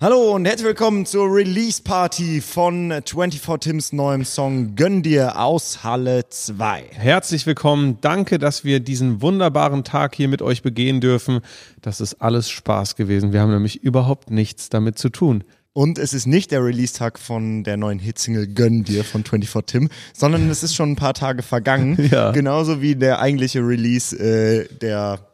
[0.00, 5.82] Hallo und herzlich willkommen zur Release Party von 24 Tims neuem Song Gönn dir aus
[5.82, 6.84] Halle 2.
[6.92, 7.98] Herzlich willkommen.
[8.00, 11.40] Danke, dass wir diesen wunderbaren Tag hier mit euch begehen dürfen.
[11.82, 13.32] Das ist alles Spaß gewesen.
[13.32, 15.42] Wir haben nämlich überhaupt nichts damit zu tun.
[15.72, 19.88] Und es ist nicht der Release-Tag von der neuen Hitsingle Gönn dir von 24 Tim,
[20.14, 21.98] sondern es ist schon ein paar Tage vergangen.
[22.12, 22.30] Ja.
[22.30, 25.27] Genauso wie der eigentliche Release äh, der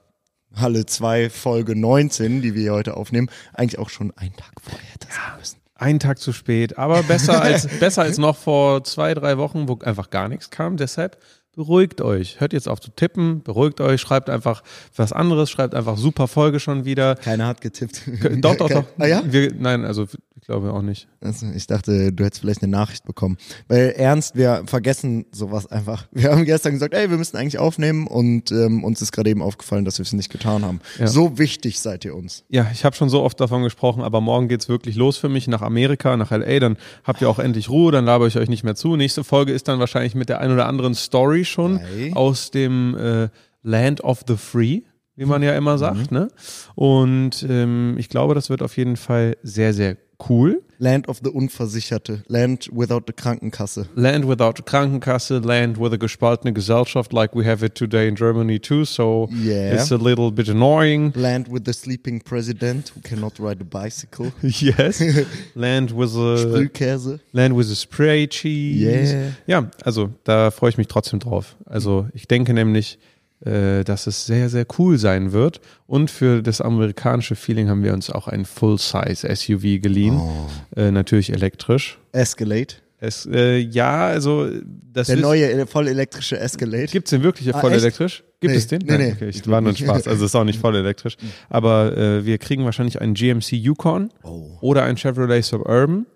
[0.57, 4.93] Halle 2 Folge 19, die wir hier heute aufnehmen, eigentlich auch schon einen Tag vorher
[4.93, 5.59] hätte sein müssen.
[5.77, 9.79] Einen Tag zu spät, aber besser als, besser als noch vor zwei, drei Wochen, wo
[9.81, 10.76] einfach gar nichts kam.
[10.76, 11.18] Deshalb
[11.54, 12.40] beruhigt euch.
[12.40, 14.62] Hört jetzt auf zu tippen, beruhigt euch, schreibt einfach
[14.96, 17.17] was anderes, schreibt einfach super Folge schon wieder.
[17.17, 18.03] Keiner hat getippt.
[18.40, 18.85] Doch, doch, doch.
[18.99, 19.22] Ah ja?
[19.25, 20.07] Wir, nein, also
[20.45, 21.09] ich glaube auch nicht.
[21.22, 23.39] Also ich dachte, du hättest vielleicht eine Nachricht bekommen.
[23.67, 26.07] Weil ernst, wir vergessen sowas einfach.
[26.12, 29.43] Wir haben gestern gesagt, ey, wir müssen eigentlich aufnehmen und ähm, uns ist gerade eben
[29.43, 30.81] aufgefallen, dass wir es nicht getan haben.
[30.98, 31.07] Ja.
[31.07, 32.45] So wichtig seid ihr uns.
[32.50, 35.48] Ja, ich habe schon so oft davon gesprochen, aber morgen geht's wirklich los für mich
[35.48, 36.61] nach Amerika, nach LA.
[36.61, 38.97] Dann habt ihr auch endlich Ruhe, dann laber ich euch nicht mehr zu.
[38.97, 42.12] Nächste Folge ist dann wahrscheinlich mit der ein oder anderen Story schon Hey.
[42.14, 43.28] aus dem äh,
[43.62, 44.83] Land of the Free,
[45.17, 46.11] wie man ja immer sagt.
[46.11, 46.28] Ne?
[46.75, 50.55] Und ähm, ich glaube, das wird auf jeden Fall sehr, sehr cool.
[50.80, 52.25] Land of the Unversicherte.
[52.28, 53.86] Land without the Krankenkasse.
[53.94, 58.17] Land without a Krankenkasse, land with a gespaltene Gesellschaft like we have it today in
[58.17, 58.84] Germany too.
[58.84, 59.75] So Yeah.
[59.75, 61.12] it's a little bit annoying.
[61.14, 64.33] Land with the sleeping president who cannot ride a bicycle.
[64.42, 65.00] yes.
[65.55, 67.20] Land with a Sprühkäse.
[67.33, 69.12] Land with a Spray Cheese.
[69.14, 69.30] Yeah.
[69.47, 71.55] Ja, also da freue ich mich trotzdem drauf.
[71.67, 72.98] Also ich denke nämlich,
[73.45, 75.61] äh, dass es sehr, sehr cool sein wird.
[75.87, 80.19] Und für das amerikanische Feeling haben wir uns auch ein Full-Size SUV geliehen.
[80.19, 80.48] Oh.
[80.81, 81.98] Äh, natürlich elektrisch.
[82.12, 82.75] Escalade.
[82.98, 84.48] Es, äh, ja, also
[84.92, 86.86] das Der ist, neue voll elektrische Escalade.
[86.86, 87.83] Gibt's den wirklich Ah, voll echt?
[87.83, 88.25] elektrisch?
[88.45, 88.78] Gibt Nee, es den?
[88.84, 89.12] nee, Nein, nee.
[89.12, 89.77] Okay, ich Ich war nur ein.
[89.77, 90.06] Spaß.
[90.06, 91.17] Also es ist auch nicht voll elektrisch.
[91.48, 94.59] Aber äh, wir kriegen wahrscheinlich einen GMC Yukon Oh.
[94.61, 96.06] oder ein Chevrolet Suburban.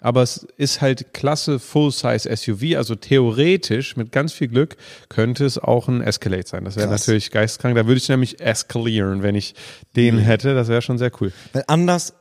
[0.00, 2.76] Aber es ist halt klasse Full-Size SUV.
[2.76, 4.76] Also theoretisch, mit ganz viel Glück,
[5.08, 6.64] könnte es auch ein Escalade sein.
[6.64, 7.74] Das wäre natürlich geistkrank.
[7.76, 9.54] Da würde ich nämlich eskalieren, wenn ich
[9.96, 10.54] den hätte.
[10.54, 11.32] Das wäre schon sehr cool.
[11.52, 12.14] Weil anders,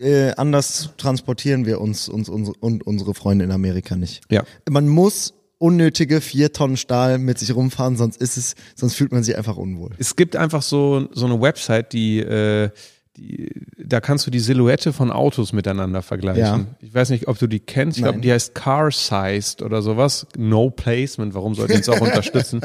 [0.00, 4.22] äh, anders transportieren wir uns, uns unsere, und unsere Freunde in Amerika nicht.
[4.30, 4.44] Ja.
[4.68, 5.34] Man muss
[5.64, 9.56] unnötige vier Tonnen Stahl mit sich rumfahren, sonst ist es, sonst fühlt man sich einfach
[9.56, 9.92] unwohl.
[9.96, 12.68] Es gibt einfach so, so eine Website, die, äh,
[13.16, 13.48] die,
[13.78, 16.42] da kannst du die Silhouette von Autos miteinander vergleichen.
[16.42, 16.66] Ja.
[16.80, 17.96] Ich weiß nicht, ob du die kennst.
[17.96, 20.26] Ich glaube, die heißt Car Sized oder sowas.
[20.36, 21.32] No Placement.
[21.32, 22.60] Warum sollten uns auch unterstützen?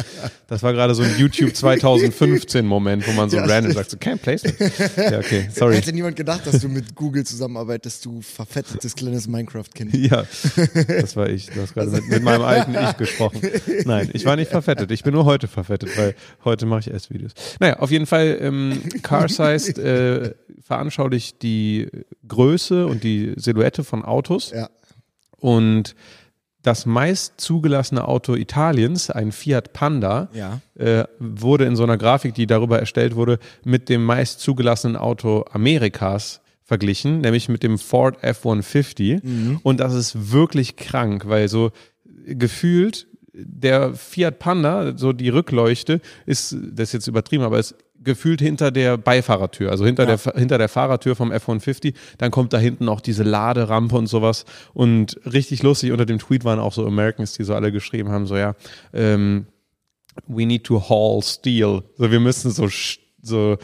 [0.48, 3.98] Das war gerade so ein YouTube 2015 Moment, wo man so Ja, random sagt, so
[3.98, 4.60] kein Placement.
[4.98, 5.76] Ja, okay, sorry.
[5.76, 9.94] Hätte niemand gedacht, dass du mit Google zusammenarbeitest, du verfettetes kleines Minecraft-Kind.
[10.00, 10.24] Ja,
[10.88, 11.48] das war ich.
[11.48, 13.42] Du hast gerade mit, mit meinem alten Ich gesprochen.
[13.86, 14.92] Nein, ich war nicht verfettet.
[14.92, 17.34] Ich bin nur heute verfettet, weil heute mache ich Essvideos.
[17.60, 21.88] Naja, auf jeden Fall, ähm, Car Sized äh, veranschaulicht die
[22.28, 24.52] Größe und die Silhouette von Autos.
[24.52, 24.70] Ja.
[25.38, 25.96] Und
[26.62, 30.60] das meist zugelassene Auto Italiens, ein Fiat Panda, Ja.
[30.76, 35.46] äh, wurde in so einer Grafik, die darüber erstellt wurde, mit dem meist zugelassenen Auto
[35.52, 39.60] Amerikas verglichen, nämlich mit dem Ford F-150.
[39.64, 41.72] Und das ist wirklich krank, weil so
[42.26, 48.42] gefühlt der Fiat Panda, so die Rückleuchte, ist, das ist jetzt übertrieben, aber ist gefühlt
[48.42, 50.16] hinter der Beifahrertür, also hinter, Ja.
[50.18, 51.94] der, hinter der Fahrertür vom F-150.
[52.18, 54.46] Dann kommt da hinten auch diese Laderampe und sowas.
[54.74, 58.26] Und richtig lustig, unter dem Tweet waren auch so Americans, die so alle geschrieben haben,
[58.26, 58.56] so ja,
[58.94, 59.48] ähm,
[60.28, 61.84] we need to haul steel.
[61.98, 62.68] So, wir müssen so,
[63.22, 63.58] so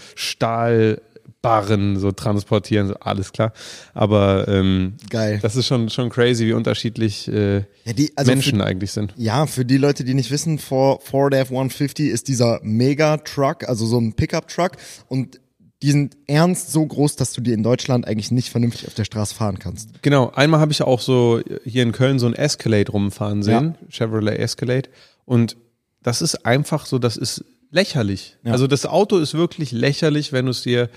[1.45, 3.53] Stahlbarren so transportieren, so, alles klar.
[3.93, 5.39] Aber ähm, Geil.
[5.41, 9.13] das ist schon, schon crazy, wie unterschiedlich äh, Ja, die, also Menschen für, eigentlich sind.
[9.17, 13.99] ja, für die Leute, die nicht wissen, For- Ford F-150 ist dieser Mega-Truck, also so
[13.99, 14.71] ein Pickup-Truck
[15.07, 15.39] und
[15.81, 19.03] die sind ernst so groß, dass du die in Deutschland eigentlich nicht vernünftig auf der
[19.03, 20.01] Straße fahren kannst.
[20.01, 24.37] Genau, einmal habe ich auch so hier in Köln so ein Escalade rumfahren sehen, Chevrolet
[24.39, 24.89] Escalade.
[25.25, 25.57] Und
[26.01, 28.37] das ist einfach so, das ist lächerlich.
[28.43, 28.53] Ja.
[28.53, 30.89] Also das Auto ist wirklich lächerlich, wenn du es dir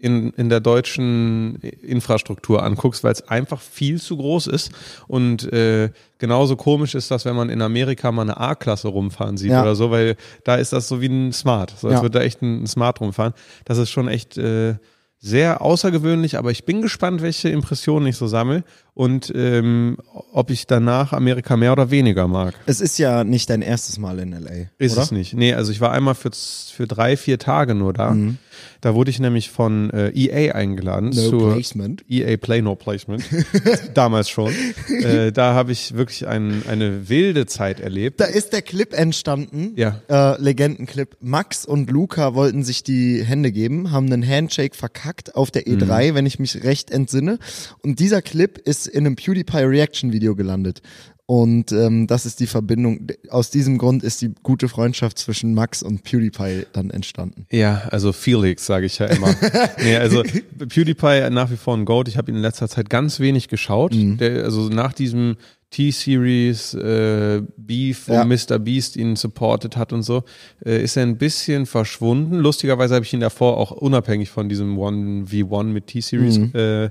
[0.00, 4.70] in, in der deutschen Infrastruktur anguckst, weil es einfach viel zu groß ist.
[5.06, 9.50] Und äh, genauso komisch ist das, wenn man in Amerika mal eine A-Klasse rumfahren sieht
[9.50, 9.62] Ja.
[9.62, 11.74] oder so, weil da ist das so wie ein Smart.
[11.78, 12.02] So als Ja.
[12.02, 13.34] würde da echt ein Smart rumfahren.
[13.66, 14.76] Das ist schon echt äh,
[15.22, 18.64] sehr außergewöhnlich, aber ich bin gespannt, welche Impressionen ich so sammle.
[18.94, 19.96] und ähm,
[20.32, 22.54] ob ich danach Amerika mehr oder weniger mag.
[22.66, 24.68] Es ist ja nicht dein erstes Mal in LA.
[24.78, 25.02] Ist oder?
[25.02, 25.34] es nicht.
[25.34, 28.10] Nee, also ich war einmal für, für drei, vier Tage nur da.
[28.12, 28.38] Mhm.
[28.80, 31.10] Da wurde ich nämlich von äh, EA eingeladen.
[31.10, 32.04] No zur placement.
[32.08, 33.22] EA Play No Placement.
[33.94, 34.52] Damals schon.
[35.00, 38.20] Äh, da habe ich wirklich ein, eine wilde Zeit erlebt.
[38.20, 39.72] Da ist der Clip entstanden.
[39.76, 40.02] Ja.
[40.08, 41.16] Äh, Legendenclip.
[41.20, 46.14] Max und Luca wollten sich die Hände geben, haben einen Handshake verkackt auf der E3,
[46.14, 47.38] wenn ich mich recht entsinne.
[47.82, 50.82] Und dieser Clip ist in einem PewDiePie Reaction Video gelandet.
[51.30, 53.06] Und ähm, das ist die Verbindung.
[53.28, 57.46] Aus diesem Grund ist die gute Freundschaft zwischen Max und PewDiePie dann entstanden.
[57.52, 59.32] Ja, also Felix, sage ich ja immer.
[59.78, 62.08] nee, also PewDiePie nach wie vor ein Goat.
[62.08, 63.92] Ich habe ihn in letzter Zeit ganz wenig geschaut.
[63.94, 65.36] Der, also nach diesem
[65.70, 68.24] T-Series äh, Beef, wo Ja.
[68.24, 68.58] Mr.
[68.58, 70.24] Beast ihn supported hat und so,
[70.64, 72.38] äh, ist er ein bisschen verschwunden.
[72.38, 76.90] Lustigerweise habe ich ihn davor auch unabhängig von diesem 1v1 mit T-Series äh,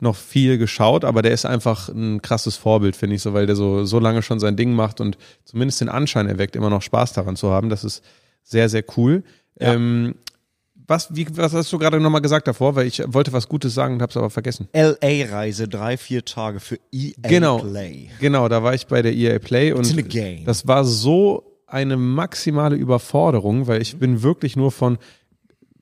[0.00, 3.56] noch viel geschaut, aber der ist einfach ein krasses Vorbild, finde ich so, weil der
[3.56, 7.14] so, so lange schon sein Ding macht und zumindest den Anschein erweckt, immer noch Spaß
[7.14, 7.70] daran zu haben.
[7.70, 8.04] Das ist
[8.42, 9.22] sehr, sehr cool.
[9.58, 10.14] Ähm,
[10.88, 12.74] was, wie, was hast du gerade nochmal gesagt davor?
[12.74, 14.68] Weil ich wollte was Gutes sagen und habe es aber vergessen.
[14.72, 17.58] LA-Reise, drei, vier Tage für EA Genau.
[17.58, 18.08] Play.
[18.20, 19.86] Genau, da war ich bei der EA Play und
[20.46, 24.96] das war so eine maximale Überforderung, weil ich bin wirklich nur von,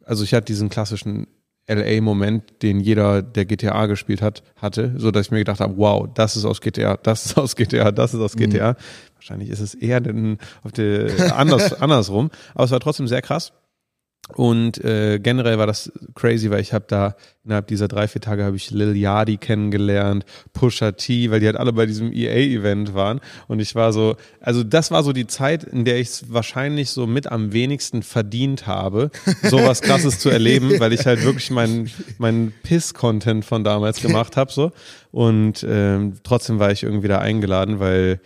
[0.04, 1.28] also ich hatte diesen klassischen
[1.68, 6.08] LA-Moment, den jeder, der GTA gespielt hat, hatte, so dass ich mir gedacht habe, wow,
[6.12, 8.76] das ist aus GTA, das ist aus GTA, das ist aus GTA.
[9.14, 13.52] Wahrscheinlich ist es eher denn auf der, anders, andersrum, aber es war trotzdem sehr krass.
[14.34, 17.14] Und äh, generell war das crazy, weil ich habe da
[17.44, 21.56] innerhalb dieser drei, vier Tage habe ich Lil Yadi kennengelernt, Pusha T, weil die halt
[21.56, 23.20] alle bei diesem EA-Event waren.
[23.46, 26.90] Und ich war so, also das war so die Zeit, in der ich es wahrscheinlich
[26.90, 29.12] so mit am wenigsten verdient habe,
[29.44, 31.88] sowas krasses zu erleben, weil ich halt wirklich meinen
[32.18, 34.50] mein Piss-Content von damals gemacht habe.
[34.50, 34.72] So.
[35.12, 38.20] Und ähm, trotzdem war ich irgendwie da eingeladen, weil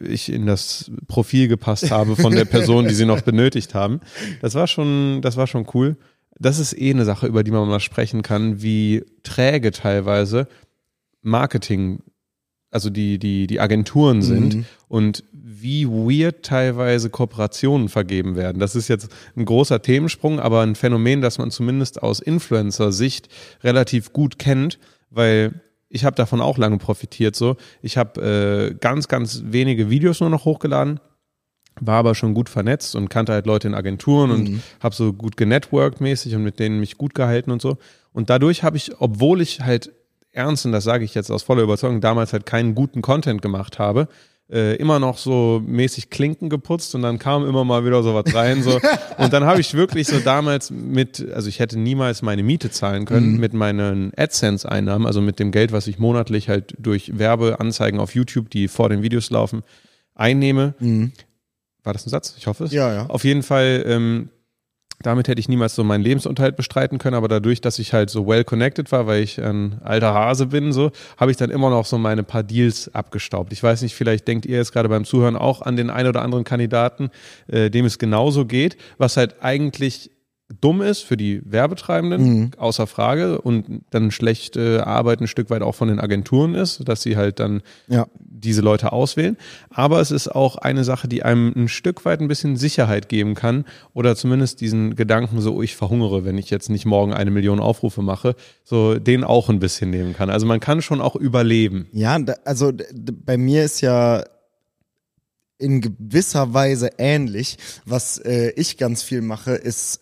[0.00, 4.00] ich in das Profil gepasst habe von der Person, die sie noch benötigt haben.
[4.40, 5.96] Das war schon, das war schon cool.
[6.38, 10.48] Das ist eh eine Sache, über die man mal sprechen kann, wie träge teilweise
[11.22, 12.02] Marketing,
[12.70, 18.58] also die, die, die Agenturen sind und wie weird teilweise Kooperationen vergeben werden.
[18.58, 23.28] Das ist jetzt ein großer Themensprung, aber ein Phänomen, das man zumindest aus Influencer-Sicht
[23.62, 24.78] relativ gut kennt,
[25.10, 25.60] weil
[25.94, 27.36] ich habe davon auch lange profitiert.
[27.36, 30.98] So, ich habe äh, ganz, ganz wenige Videos nur noch hochgeladen,
[31.80, 35.36] war aber schon gut vernetzt und kannte halt Leute in Agenturen und habe so gut
[35.36, 37.78] genetworked mäßig und mit denen mich gut gehalten und so.
[38.12, 39.92] Und dadurch habe ich, obwohl ich halt
[40.32, 43.78] ernst, und das sage ich jetzt aus voller Überzeugung, damals halt keinen guten Content gemacht
[43.78, 44.08] habe,
[44.50, 48.34] äh, immer noch so mäßig Klinken geputzt und dann kam immer mal wieder so was
[48.34, 48.62] rein.
[48.62, 48.78] So.
[49.18, 53.06] Und dann habe ich wirklich so damals mit, also ich hätte niemals meine Miete zahlen
[53.06, 58.14] können mit meinen AdSense-Einnahmen, also mit dem Geld, was ich monatlich halt durch Werbeanzeigen auf
[58.14, 59.62] YouTube, die vor den Videos laufen,
[60.14, 60.74] einnehme.
[61.82, 62.34] War das ein Satz?
[62.38, 62.72] Ich hoffe es.
[62.72, 63.06] Ja, ja.
[63.06, 64.30] Auf jeden Fall, ähm,
[65.04, 68.26] damit hätte ich niemals so meinen Lebensunterhalt bestreiten können, aber dadurch, dass ich halt so
[68.26, 71.84] well connected war, weil ich ein alter Hase bin, so, habe ich dann immer noch
[71.84, 73.52] so meine paar Deals abgestaubt.
[73.52, 76.22] Ich weiß nicht, vielleicht denkt ihr jetzt gerade beim Zuhören auch an den einen oder
[76.22, 77.10] anderen Kandidaten,
[77.48, 80.10] äh, dem es genauso geht, was halt eigentlich
[80.60, 85.74] dumm ist für die Werbetreibenden, außer Frage, und dann schlechte Arbeit ein Stück weit auch
[85.74, 88.06] von den Agenturen ist, dass sie halt dann Ja.
[88.18, 89.38] diese Leute auswählen.
[89.70, 93.34] Aber es ist auch eine Sache, die einem ein Stück weit ein bisschen Sicherheit geben
[93.34, 93.64] kann
[93.94, 97.58] oder zumindest diesen Gedanken so, oh, ich verhungere, wenn ich jetzt nicht morgen eine Million
[97.58, 100.28] Aufrufe mache, so den auch ein bisschen nehmen kann.
[100.28, 101.86] Also man kann schon auch überleben.
[101.92, 102.70] Ja, also
[103.24, 104.24] bei mir ist ja
[105.56, 107.56] in gewisser Weise ähnlich.
[107.86, 110.00] Was äh, ich ganz viel mache, ist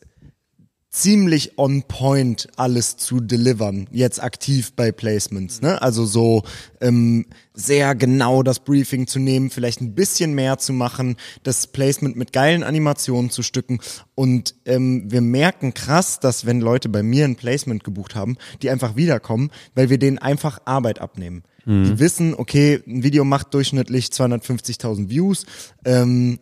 [0.93, 5.63] ziemlich on point alles zu delivern, jetzt aktiv bei Placements.
[5.63, 5.81] Ne?
[5.81, 6.43] Also so
[6.83, 12.17] ähm, sehr genau das Briefing zu nehmen, vielleicht ein bisschen mehr zu machen, das Placement
[12.17, 13.81] mit geilen Animationen zu stücken.
[14.15, 18.69] Und ähm, wir merken krass, dass wenn Leute bei mir ein Placement gebucht haben, die
[18.69, 21.43] einfach wiederkommen, weil wir denen einfach Arbeit abnehmen.
[21.65, 25.47] Die wissen, okay, ein Video macht durchschnittlich 250.000 Views.
[25.85, 26.41] Ähm,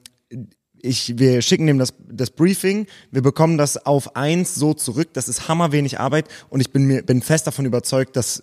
[0.82, 5.28] ich, wir schicken dem das, das Briefing, wir bekommen das auf eins so zurück, das
[5.28, 8.42] ist hammerwenig Arbeit und ich bin mir, bin fest davon überzeugt, dass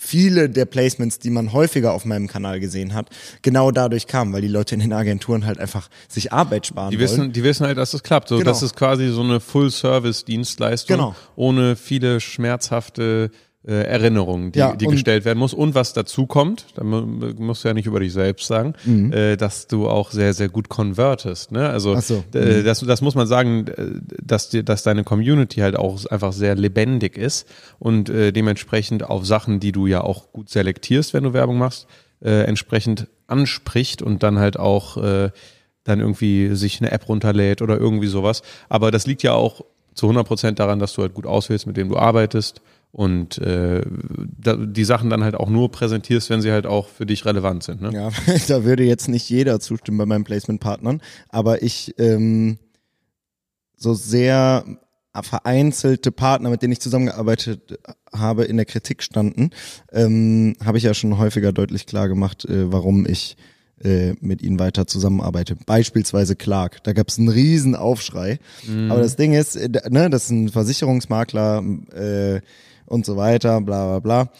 [0.00, 3.08] viele der Placements, die man häufiger auf meinem Kanal gesehen hat,
[3.42, 6.98] genau dadurch kamen, weil die Leute in den Agenturen halt einfach sich Arbeit sparen Die
[6.98, 7.02] wollen.
[7.10, 8.28] wissen, die wissen halt, dass es klappt.
[8.28, 8.48] So, Genau.
[8.48, 11.16] Das ist quasi so eine Full-Service-Dienstleistung Genau.
[11.36, 13.30] ohne viele schmerzhafte
[13.66, 15.52] äh, Erinnerung, die, Ja, die gestellt werden muss.
[15.52, 17.00] Und was dazu kommt, da mu-
[17.38, 19.12] musst du ja nicht über dich selbst sagen, Mhm.
[19.12, 21.50] äh, dass du auch sehr, sehr gut convertest.
[21.52, 21.68] Ne?
[21.68, 22.22] Also so.
[22.34, 23.86] äh, das, das muss man sagen, äh,
[24.22, 27.48] dass, dir, dass deine Community halt auch einfach sehr lebendig ist
[27.78, 31.88] und äh, dementsprechend auf Sachen, die du ja auch gut selektierst, wenn du Werbung machst,
[32.22, 35.30] äh, entsprechend anspricht und dann halt auch äh,
[35.84, 38.42] dann irgendwie sich eine App runterlädt oder irgendwie sowas.
[38.68, 39.64] Aber das liegt ja auch
[39.98, 42.62] zu 100 Prozent daran, dass du halt gut auswählst, mit wem du arbeitest
[42.92, 47.24] und äh, die Sachen dann halt auch nur präsentierst, wenn sie halt auch für dich
[47.24, 47.82] relevant sind.
[47.82, 47.90] Ne?
[47.92, 48.10] Ja,
[48.48, 52.58] da würde jetzt nicht jeder zustimmen bei meinen Placement-Partnern, aber ich ähm,
[53.76, 54.64] so sehr
[55.20, 57.80] vereinzelte Partner, mit denen ich zusammengearbeitet
[58.12, 59.50] habe, in der Kritik standen,
[59.90, 63.36] ähm, habe ich ja schon häufiger deutlich klar gemacht, äh, warum ich
[63.82, 65.56] äh, mit ihnen weiter zusammenarbeite.
[65.66, 66.82] Beispielsweise Clark.
[66.84, 68.38] Da gab es einen riesen Aufschrei.
[68.90, 71.62] Aber das Ding ist, äh, ne, das ist ein Versicherungsmakler
[71.94, 72.40] äh,
[72.86, 74.32] und so weiter, bla bla bla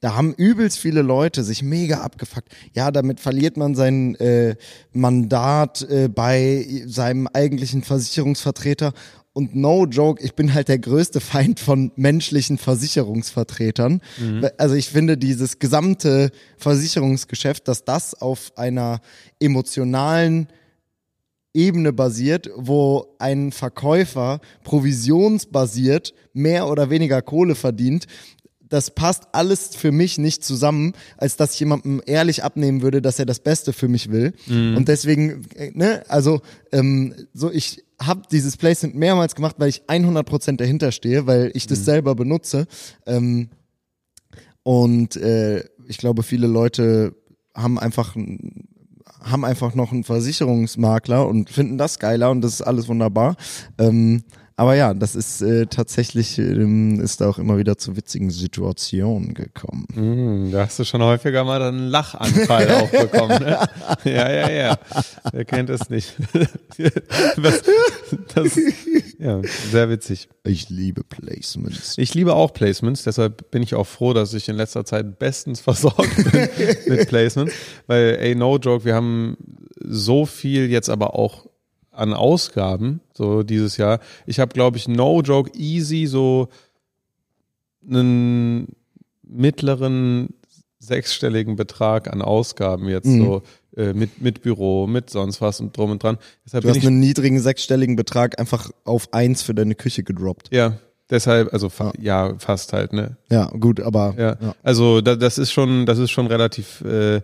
[0.00, 2.48] da haben übelst viele Leute sich mega abgefuckt.
[2.72, 4.56] Ja, damit verliert man sein äh,
[4.92, 8.94] Mandat äh, bei seinem eigentlichen Versicherungsvertreter.
[9.32, 14.00] Und no joke, ich bin halt der größte Feind von menschlichen Versicherungsvertretern.
[14.58, 19.00] Also ich finde dieses gesamte Versicherungsgeschäft, dass das auf einer
[19.38, 20.48] emotionalen
[21.54, 28.06] Ebene basiert, wo ein Verkäufer provisionsbasiert mehr oder weniger Kohle verdient,
[28.70, 33.18] das passt alles für mich nicht zusammen, als dass ich jemandem ehrlich abnehmen würde, dass
[33.18, 34.32] er das Beste für mich will.
[34.76, 36.40] Und deswegen, äh, ne, also
[36.72, 41.66] ähm, so ich habe dieses Placement mehrmals gemacht, weil ich 100% dahinter stehe, weil ich
[41.66, 42.66] das selber benutze.
[43.06, 43.50] Ähm,
[44.62, 47.14] und äh, ich glaube, viele Leute
[47.54, 48.14] haben einfach
[49.22, 53.36] haben einfach noch einen Versicherungsmakler und finden das geiler und das ist alles wunderbar.
[53.76, 54.22] Ähm,
[54.60, 59.32] aber ja, das ist äh, tatsächlich, ähm, ist da auch immer wieder zu witzigen Situationen
[59.32, 59.86] gekommen.
[59.94, 63.42] Hm, da hast du schon häufiger mal einen Lachanfall auch bekommen.
[63.42, 63.58] Ne?
[64.04, 64.78] Ja, ja, ja.
[65.32, 66.14] Wer kennt es nicht?
[67.42, 67.62] Das,
[68.34, 68.58] das,
[69.18, 69.40] ja,
[69.70, 70.28] sehr witzig.
[70.44, 71.96] Ich liebe Placements.
[71.96, 75.60] Ich liebe auch Placements, deshalb bin ich auch froh, dass ich in letzter Zeit bestens
[75.60, 76.48] versorgt bin
[76.86, 77.54] mit Placements.
[77.86, 79.38] Weil, ey, no joke, wir haben
[79.82, 81.46] so viel jetzt aber auch
[82.00, 84.00] an Ausgaben, so dieses Jahr.
[84.26, 86.48] Ich habe, glaube ich, no joke, easy so
[87.88, 88.68] einen
[89.22, 90.30] mittleren
[90.78, 93.22] sechsstelligen Betrag an Ausgaben jetzt Mhm.
[93.24, 93.42] so
[93.76, 96.18] äh, mit, mit Büro, mit sonst was und drum und dran.
[96.44, 100.48] Deshalb Du hast einen niedrigen sechsstelligen Betrag einfach auf eins für deine Küche gedroppt.
[100.52, 100.78] ja,
[101.10, 103.16] deshalb, also fa ja, fast halt, ne?
[103.30, 104.54] Ja, gut, aber Ja, ja.
[104.62, 107.20] also da, das ist schon, das ist schon relativ äh,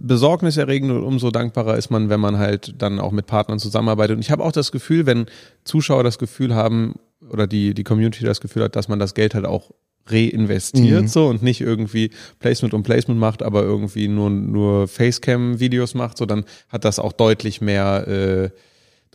[0.00, 4.16] besorgniserregend und umso dankbarer ist man, wenn man halt dann auch mit Partnern zusammenarbeitet.
[4.16, 5.26] Und ich habe auch das Gefühl, wenn
[5.64, 6.94] Zuschauer das Gefühl haben
[7.30, 9.70] oder die die Community das Gefühl hat, dass man das Geld halt auch
[10.08, 11.08] reinvestiert Mhm.
[11.08, 16.26] so und nicht irgendwie Placement und Placement macht, aber irgendwie nur nur Facecam-Videos macht, so
[16.26, 18.50] dann hat das auch deutlich mehr äh,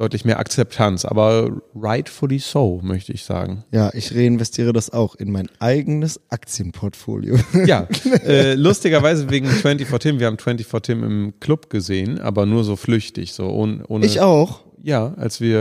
[0.01, 1.05] deutlich mehr Akzeptanz.
[1.05, 3.63] Aber rightfully so, möchte ich sagen.
[3.71, 7.37] ja, ich reinvestiere das auch in mein eigenes Aktienportfolio.
[7.65, 7.87] Ja,
[8.25, 10.19] äh, lustigerweise wegen 24 Tim.
[10.19, 13.83] Wir haben 24 Tim im Club gesehen, aber nur so flüchtig, so ohne.
[13.87, 14.61] ohne Ich auch.
[14.83, 15.59] Ja, als wir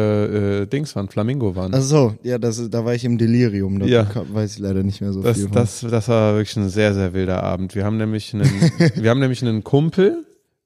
[0.62, 1.75] äh, Dings waren, Flamingo waren.
[1.75, 3.78] Ach so, ja, das, da war ich im Delirium.
[3.78, 4.06] Da Ja.
[4.32, 5.49] weiß ich leider nicht mehr so das, viel.
[5.49, 5.52] von.
[5.56, 7.75] das, das war wirklich ein sehr, sehr wilder Abend.
[7.75, 8.44] Wir haben nämlich einen,
[8.94, 10.25] wir haben nämlich einen Kumpel,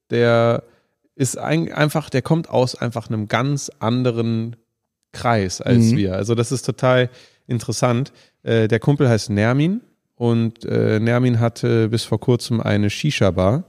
[0.09, 0.63] der
[1.15, 4.55] ist ein, einfach, der kommt aus einfach einem ganz anderen
[5.11, 5.97] Kreis als Mhm.
[5.97, 6.15] wir.
[6.15, 7.09] Also das ist total
[7.47, 8.11] interessant.
[8.43, 9.81] Äh, der Kumpel heißt Nermin
[10.15, 13.63] und äh, Nermin hatte bis vor kurzem eine Shisha-Bar,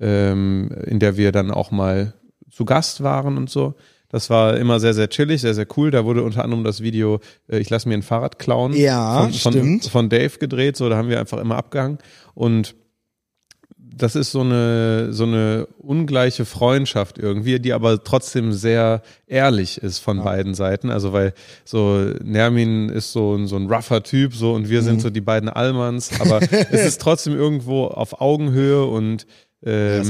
[0.00, 2.14] ähm, in der wir dann auch mal
[2.50, 3.74] zu Gast waren und so.
[4.10, 5.90] Das war immer sehr, sehr chillig, sehr, sehr cool.
[5.90, 9.52] Da wurde unter anderem das Video äh, Ich lass mir ein Fahrrad klauen Ja, von,
[9.52, 10.76] von, von Dave gedreht.
[10.76, 11.98] So, da haben wir einfach immer abgehangen.
[12.34, 12.74] Und
[13.96, 19.98] das ist so eine, so eine ungleiche Freundschaft irgendwie, die aber trotzdem sehr ehrlich ist
[19.98, 20.90] von beiden Seiten.
[20.90, 21.32] Also weil
[21.64, 24.84] so Nermin ist so ein, so ein rougher Typ so und wir Mhm.
[24.86, 26.40] sind so die beiden Allmanns, aber
[26.70, 29.26] es ist trotzdem irgendwo auf Augenhöhe und
[29.64, 30.02] ähm,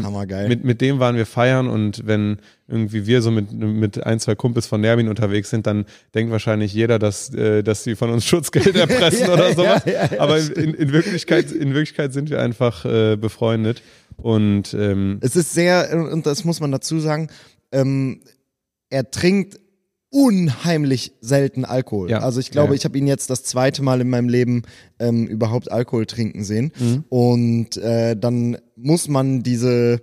[0.49, 4.35] mit, mit dem waren wir feiern und wenn irgendwie wir so mit, mit ein, zwei
[4.35, 8.25] Kumpels von Nermin unterwegs sind, dann denkt wahrscheinlich jeder, dass, äh, dass sie von uns
[8.27, 9.83] Schutzgeld erpressen Ja, oder sowas.
[9.87, 13.83] ja, ja, Aber in, in, Wirklichkeit, in Wirklichkeit sind wir einfach äh, befreundet.
[14.17, 17.29] Und ähm, Es ist sehr, und das muss man dazu sagen,
[17.73, 18.21] ähm,
[18.91, 19.59] er trinkt
[20.11, 22.11] unheimlich selten Alkohol.
[22.11, 22.21] Ja.
[22.21, 22.77] Also ich glaube, Ja.
[22.77, 24.63] ich habe ihn jetzt das zweite Mal in meinem Leben
[24.99, 26.73] ähm, überhaupt Alkohol trinken sehen.
[26.79, 27.05] Mhm.
[27.09, 30.01] Und äh, dann muss man diese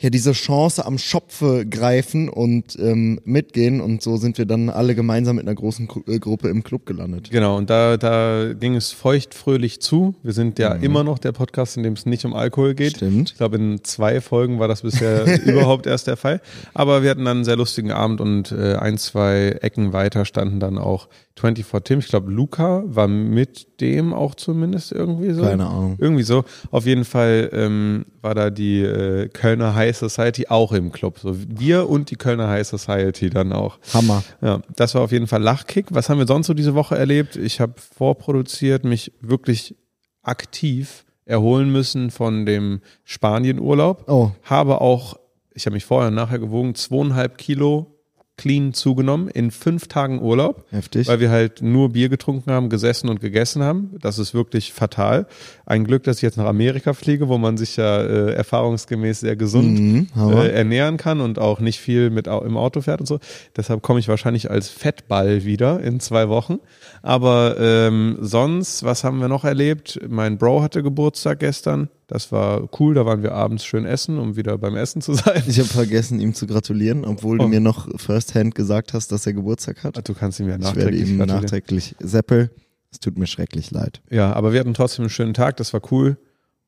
[0.00, 4.94] ja diese Chance am Schopfe greifen und ähm, mitgehen und so sind wir dann alle
[4.94, 7.30] gemeinsam mit einer großen Gru äh, Gruppe im Club gelandet.
[7.30, 10.14] Genau, und da, da ging es feuchtfröhlich zu.
[10.22, 12.96] Wir sind ja immer noch der Podcast, in dem es nicht um Alkohol geht.
[12.96, 13.30] Stimmt.
[13.30, 16.40] Ich glaube, in zwei Folgen war das bisher überhaupt erst der Fall.
[16.72, 20.60] Aber wir hatten dann einen sehr lustigen Abend und äh, ein, zwei Ecken weiter standen
[20.60, 21.08] dann auch
[21.40, 21.98] 24 Tim.
[22.00, 25.42] Ich glaube, Luca war mit dem auch zumindest irgendwie so.
[25.42, 25.96] Keine Ahnung.
[25.98, 26.44] Irgendwie so.
[26.70, 31.18] Auf jeden Fall ähm, war da die äh, Kölner High Society auch im Club.
[31.18, 33.78] So wir und die Kölner High Society dann auch.
[33.92, 34.22] Hammer.
[34.40, 35.86] Ja, das war auf jeden Fall Lachkick.
[35.90, 37.36] Was haben wir sonst so diese Woche erlebt?
[37.36, 39.76] Ich habe vorproduziert, mich wirklich
[40.22, 44.04] aktiv erholen müssen von dem Spanienurlaub.
[44.08, 44.32] Oh.
[44.44, 45.18] Habe auch,
[45.54, 47.99] ich habe mich vorher und nachher gewogen, zweieinhalb Kilo
[48.40, 50.64] clean zugenommen in fünf Tagen Urlaub.
[50.70, 51.06] Heftig.
[51.08, 53.90] Weil wir halt nur Bier getrunken haben, gesessen und gegessen haben.
[54.00, 55.26] Das ist wirklich fatal.
[55.66, 59.36] Ein Glück, dass ich jetzt nach Amerika fliege, wo man sich ja äh, erfahrungsgemäß sehr
[59.36, 63.20] gesund Mhm, äh, ernähren kann und auch nicht viel mit im Auto fährt und so.
[63.56, 66.60] Deshalb komme ich wahrscheinlich als Fettball wieder in zwei Wochen.
[67.02, 70.00] Aber ähm, sonst, was haben wir noch erlebt?
[70.08, 71.90] Mein Bro hatte Geburtstag gestern.
[72.10, 72.94] Das war cool.
[72.94, 75.42] Da waren wir abends schön essen, um wieder beim Essen zu sein.
[75.46, 77.48] Ich habe vergessen, ihm zu gratulieren, obwohl du Oh.
[77.48, 80.08] mir noch firsthand gesagt hast, dass er Geburtstag hat.
[80.08, 82.50] Du kannst ihm ja Ich werde nachträglich ihm nachträglich Seppel.
[82.90, 84.02] Es tut mir schrecklich leid.
[84.10, 85.56] Ja, aber wir hatten trotzdem einen schönen Tag.
[85.58, 86.16] Das war cool.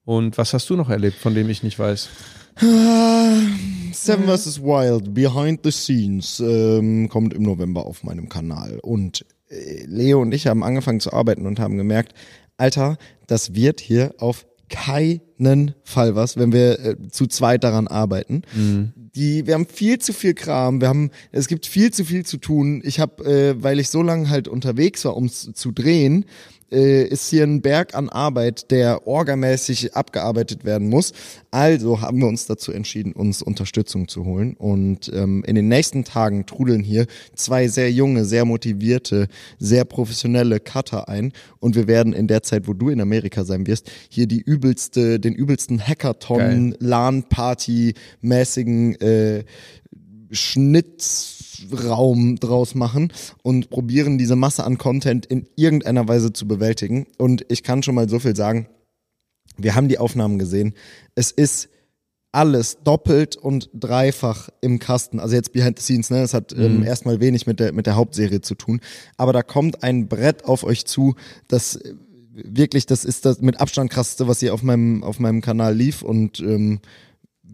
[0.05, 2.09] Und was hast du noch erlebt, von dem ich nicht weiß?
[3.93, 4.63] Seven vs.
[4.63, 8.79] Wild, Behind the Scenes, ähm, kommt im November auf meinem Kanal.
[8.83, 12.15] Und äh, Leo und ich haben angefangen zu arbeiten und haben gemerkt,
[12.57, 12.97] Alter,
[13.27, 18.43] das wird hier auf keinen Fall was, wenn wir äh, zu zweit daran arbeiten.
[19.15, 22.39] Die, wir haben viel zu viel Kram, wir haben, es gibt viel zu viel zu
[22.39, 22.81] tun.
[22.85, 26.25] Ich habe, äh, weil ich so lange halt unterwegs war, um zu drehen,
[26.73, 31.13] äh, ist hier ein Berg an Arbeit, der orgamäßig abgearbeitet werden muss.
[31.51, 34.55] Also haben wir uns dazu entschieden, uns Unterstützung zu holen.
[34.55, 40.59] Und ähm, in den nächsten Tagen trudeln hier zwei sehr junge, sehr motivierte, sehr professionelle
[40.61, 41.33] Cutter ein.
[41.61, 45.21] Und wir werden in der Zeit, wo du in Amerika sein wirst, hier die übelste,
[45.21, 49.45] den übelsten Hackathon, LAN-Party-mäßigen äh,
[50.33, 53.13] Schnittraum draus machen
[53.43, 57.07] und probieren diese Masse an Content in irgendeiner Weise zu bewältigen.
[57.19, 58.69] Und ich kann schon mal so viel sagen,
[59.57, 60.75] wir haben die Aufnahmen gesehen.
[61.15, 61.69] Es ist
[62.33, 65.21] alles doppelt und dreifach im Kasten.
[65.21, 66.23] Also jetzt behind the scenes, ne?
[66.23, 68.81] Es hat ähm, erstmal wenig mit der, mit der Hauptserie zu tun.
[69.19, 71.15] Aber da kommt ein Brett auf euch zu,
[71.49, 71.95] das äh,
[72.33, 76.01] wirklich, das ist das mit Abstand krasseste, was hier auf meinem, auf meinem Kanal lief
[76.01, 76.81] und ähm,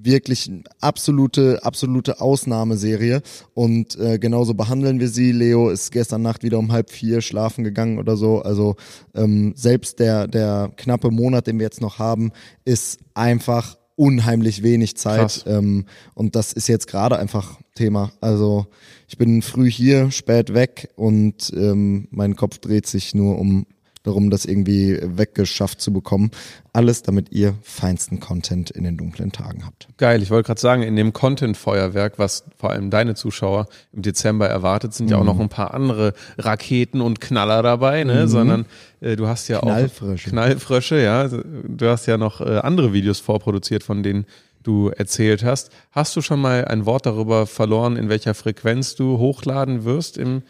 [0.02, 0.50] wirklich
[0.80, 3.22] absolute, absolute Ausnahmeserie.
[3.54, 5.32] Und äh, genauso behandeln wir sie.
[5.32, 8.42] Leo ist gestern Nacht wieder um halb vier schlafen gegangen oder so.
[8.42, 8.76] Also
[9.14, 12.32] ähm, selbst der, der knappe Monat, den wir jetzt noch haben,
[12.64, 15.44] ist einfach unheimlich wenig Zeit.
[15.46, 18.12] Ähm, und das ist jetzt gerade einfach Thema.
[18.20, 18.66] Also
[19.08, 23.66] ich bin früh hier, spät weg und ähm, mein Kopf dreht sich nur um
[24.02, 26.30] darum, das irgendwie weggeschafft zu bekommen.
[26.72, 29.88] Alles, damit ihr feinsten Content in den dunklen Tagen habt.
[29.96, 34.48] Geil, ich wollte gerade sagen, in dem Content-Feuerwerk, was vor allem deine Zuschauer im Dezember
[34.48, 38.28] erwartet, sind ja auch noch ein paar andere Raketen und Knaller dabei, ne?
[38.28, 38.66] Sondern
[39.00, 40.28] äh, du hast ja Knallfrösche.
[40.28, 41.28] auch Knallfrösche, ja.
[41.28, 44.26] Du hast ja noch äh, andere Videos vorproduziert, von denen
[44.62, 45.70] du erzählt hast.
[45.92, 50.42] Hast du schon mal ein Wort darüber verloren, in welcher Frequenz du hochladen wirst im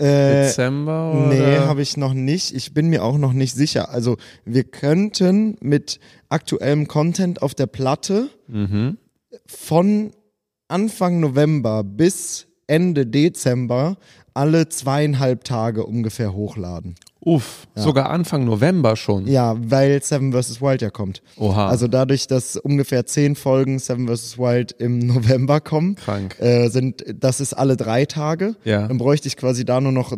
[0.00, 1.12] Äh, Dezember?
[1.12, 1.26] Oder?
[1.34, 2.54] Nee, habe ich noch nicht.
[2.54, 3.90] Ich bin mir auch noch nicht sicher.
[3.90, 8.96] Also wir könnten mit aktuellem Content auf der Platte Mhm.
[9.46, 10.10] von
[10.68, 13.96] Anfang November bis Ende Dezember
[14.34, 16.94] alle zweieinhalb Tage ungefähr hochladen.
[17.22, 19.26] Uff, sogar Anfang November schon.
[19.26, 20.62] Ja, weil Seven vs.
[20.62, 21.22] Wild ja kommt.
[21.36, 21.68] Oha.
[21.68, 24.38] Also dadurch, dass ungefähr zehn Folgen Seven vs.
[24.38, 26.36] Wild im November kommen, Krank.
[26.40, 28.56] äh, sind, das ist alle drei Tage.
[28.64, 28.88] Ja.
[28.88, 30.16] Dann bräuchte ich quasi da nur noch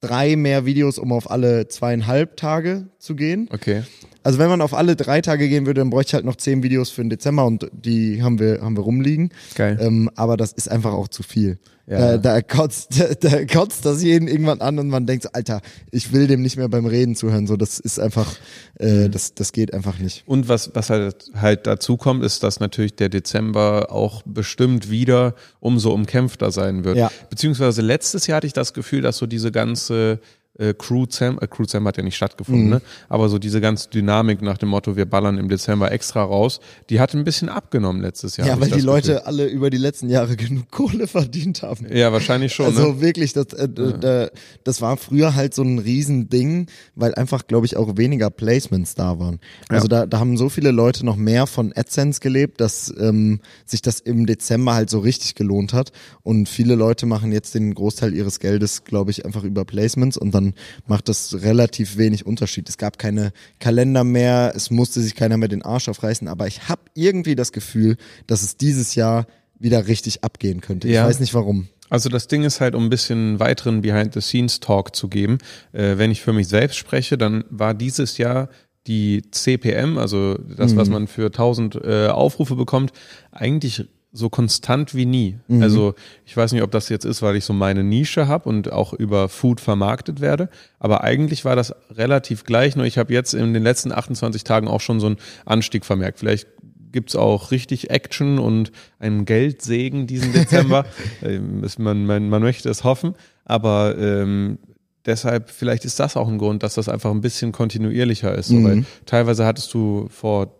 [0.00, 3.48] drei mehr Videos, um auf alle zweieinhalb Tage zu gehen.
[3.52, 3.82] Okay.
[4.22, 6.62] Also wenn man auf alle drei Tage gehen würde, dann bräuchte ich halt noch zehn
[6.62, 9.30] Videos für den Dezember und die haben wir, haben wir rumliegen.
[9.54, 9.78] Geil.
[9.80, 11.58] Ähm, aber das ist einfach auch zu viel.
[11.86, 12.18] Ja.
[12.18, 15.62] Da, da, kotzt, da, da kotzt das jeden irgendwann an und man denkt so, Alter,
[15.90, 17.46] ich will dem nicht mehr beim Reden zuhören.
[17.46, 18.36] So, das ist einfach,
[18.78, 18.86] Mhm.
[18.86, 20.24] äh, das, das geht einfach nicht.
[20.26, 25.34] Und was, was halt, halt dazu kommt, ist, dass natürlich der Dezember auch bestimmt wieder
[25.60, 26.98] umso umkämpfter sein wird.
[26.98, 27.10] Ja.
[27.30, 30.20] Beziehungsweise letztes Jahr hatte ich das Gefühl, dass so diese ganze
[30.58, 32.70] äh, Crew Sam, äh, Crew Sam hat ja nicht stattgefunden, Mhm.
[32.70, 32.82] ne?
[33.08, 37.00] aber so diese ganze Dynamik nach dem Motto, wir ballern im Dezember extra raus, die
[37.00, 38.46] hat ein bisschen abgenommen letztes Jahr.
[38.48, 39.26] Ja, weil die Leute Gefühl.
[39.26, 41.86] alle über die letzten Jahre genug Kohle verdient haben.
[41.92, 43.00] Ja, wahrscheinlich schon, Also ne?
[43.00, 44.28] wirklich, das, äh, da,
[44.64, 49.18] das war früher halt so ein Riesending, weil einfach, glaube ich, auch weniger Placements da
[49.18, 49.38] waren.
[49.68, 53.82] Also da, da haben so viele Leute noch mehr von AdSense gelebt, dass ähm, sich
[53.82, 55.92] das im Dezember halt so richtig gelohnt hat.
[56.22, 60.32] Und viele Leute machen jetzt den Großteil ihres Geldes, glaube ich, einfach über Placements und
[60.34, 60.47] dann
[60.86, 62.68] macht das relativ wenig Unterschied.
[62.68, 66.68] Es gab keine Kalender mehr, es musste sich keiner mehr den Arsch aufreißen, aber ich
[66.68, 69.26] habe irgendwie das Gefühl, dass es dieses Jahr
[69.58, 70.88] wieder richtig abgehen könnte.
[70.88, 71.06] Ich Ja.
[71.06, 71.68] weiß nicht warum.
[71.90, 75.38] Also das Ding ist halt, um ein bisschen weiteren Behind-the-Scenes-Talk zu geben.
[75.72, 78.50] Äh, wenn ich für mich selbst spreche, dann war dieses Jahr
[78.86, 82.92] die CPM, also das, was man für 1000 äh, Aufrufe bekommt,
[83.32, 85.38] eigentlich so konstant wie nie.
[85.62, 85.94] Also
[86.24, 88.92] ich weiß nicht, ob das jetzt ist, weil ich so meine Nische habe und auch
[88.94, 93.52] über Food vermarktet werde, aber eigentlich war das relativ gleich, nur ich habe jetzt in
[93.52, 96.18] den letzten 28 Tagen auch schon so einen Anstieg vermerkt.
[96.18, 96.48] Vielleicht
[96.90, 100.84] gibt's auch richtig Action und einen Geldsegen diesen Dezember.
[101.22, 104.58] Ähm, man, man, man möchte es hoffen, aber ähm,
[105.04, 108.48] deshalb, vielleicht ist das auch ein Grund, dass das einfach ein bisschen kontinuierlicher ist.
[108.48, 110.57] So, weil teilweise hattest du vor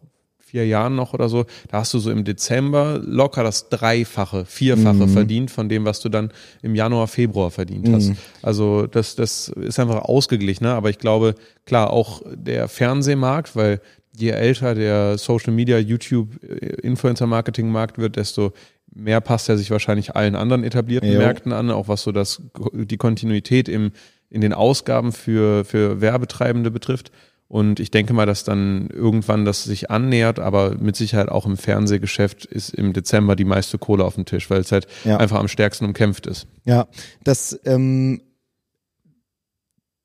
[0.49, 5.07] vier Jahren noch oder so, da hast du so im Dezember locker das Dreifache, Vierfache
[5.09, 6.31] verdient von dem, was du dann
[6.63, 8.13] im Januar, Februar verdient hast.
[8.43, 11.35] Also das, das ist einfach ausgeglichener, aber ich glaube,
[11.67, 13.81] klar, auch der Fernsehmarkt, weil
[14.17, 18.53] je älter der Social Media, YouTube, äh, Influencer-Marketing-Markt wird, desto
[18.95, 21.19] mehr passt er sich wahrscheinlich allen anderen etablierten Jo.
[21.19, 23.93] Märkten an, auch was so das, die Kontinuität im,
[24.31, 27.13] in den Ausgaben für, für Werbetreibende betrifft.
[27.49, 31.57] Und ich denke mal, dass dann irgendwann das sich annähert, aber mit Sicherheit auch im
[31.57, 35.17] Fernsehgeschäft ist im Dezember die meiste Kohle auf dem Tisch, weil es halt Ja.
[35.17, 36.47] einfach am stärksten umkämpft ist.
[36.65, 36.89] Ja,
[37.25, 38.21] das ähm,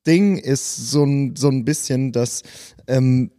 [0.06, 2.42] Ding ist so ein, so ein bisschen, dass
[2.86, 3.30] ähm,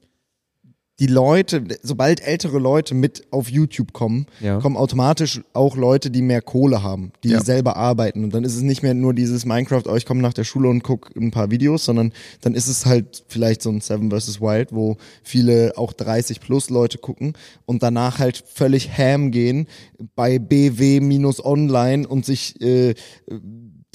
[0.99, 4.59] die Leute, sobald ältere Leute mit auf YouTube kommen, Ja.
[4.59, 7.43] kommen automatisch auch Leute, die mehr Kohle haben, die Ja.
[7.43, 8.23] selber arbeiten.
[8.23, 10.69] Und dann ist es nicht mehr nur dieses Minecraft, oh, ich komme nach der Schule
[10.69, 14.39] und guck ein paar Videos, sondern dann ist es halt vielleicht so ein Seven vs.
[14.39, 17.33] Wild, wo viele auch 30 plus Leute gucken
[17.65, 19.67] und danach halt völlig ham gehen
[20.15, 22.93] bei BW-Online und sich äh,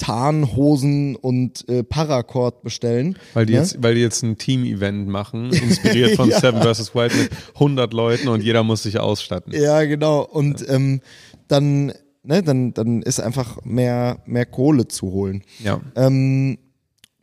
[0.01, 3.17] Tarnhosen und äh, Paracord bestellen.
[3.35, 3.59] Weil die, Ne?
[3.59, 6.39] jetzt, weil die jetzt ein Team-Event machen, inspiriert von Ja.
[6.39, 6.95] Seven vs.
[6.95, 9.53] Wild mit 100 Leuten und jeder muss sich ausstatten.
[9.53, 10.23] Ja, genau.
[10.23, 11.01] Und ähm,
[11.47, 15.43] dann, ne, dann, dann ist einfach mehr, mehr Kohle zu holen.
[15.63, 15.79] Ja.
[15.95, 16.57] Ähm,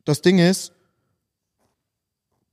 [0.04, 0.72] das Ding ist,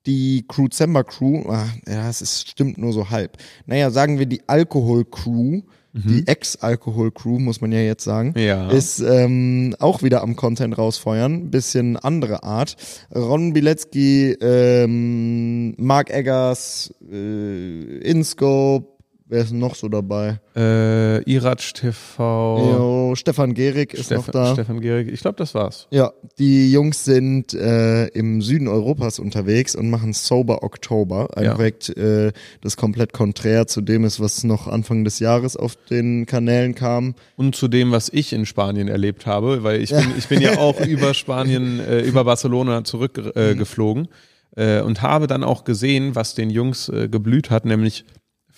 [0.07, 3.37] die Crew Zember Crew, ah, ja, es ist, stimmt nur so halb.
[3.67, 5.61] Naja, sagen wir die Alkohol Crew,
[5.97, 8.69] die Ex-Alkohol Crew, muss man ja jetzt sagen, Ja.
[8.69, 11.49] ist ähm, auch wieder am Content rausfeuern.
[11.51, 12.75] Bisschen andere Art.
[13.15, 18.87] Ron Bilecki, ähm, Mark Eggers, äh, InScope,
[19.27, 20.39] wer ist noch so dabei?
[20.55, 24.53] Äh, Iratsch TV, Jo, Stefan Gehrig ist noch Stefan, da.
[24.53, 25.87] Stefan Gehrig, ich glaube, das war's.
[25.91, 31.53] Ja, die Jungs sind äh, im Süden Europas unterwegs und machen Sober Oktober, ein Ja.
[31.55, 36.25] Projekt, äh, das komplett konträr zu dem ist, was noch Anfang des Jahres auf den
[36.25, 37.15] Kanälen kam.
[37.35, 40.57] Und zu dem, was ich in Spanien erlebt habe, weil ich bin, ich bin ja
[40.57, 44.07] auch über Spanien, äh, über Barcelona zurückgeflogen äh, geflogen,
[44.55, 48.05] äh, und habe dann auch gesehen, was den Jungs äh, geblüht hat, nämlich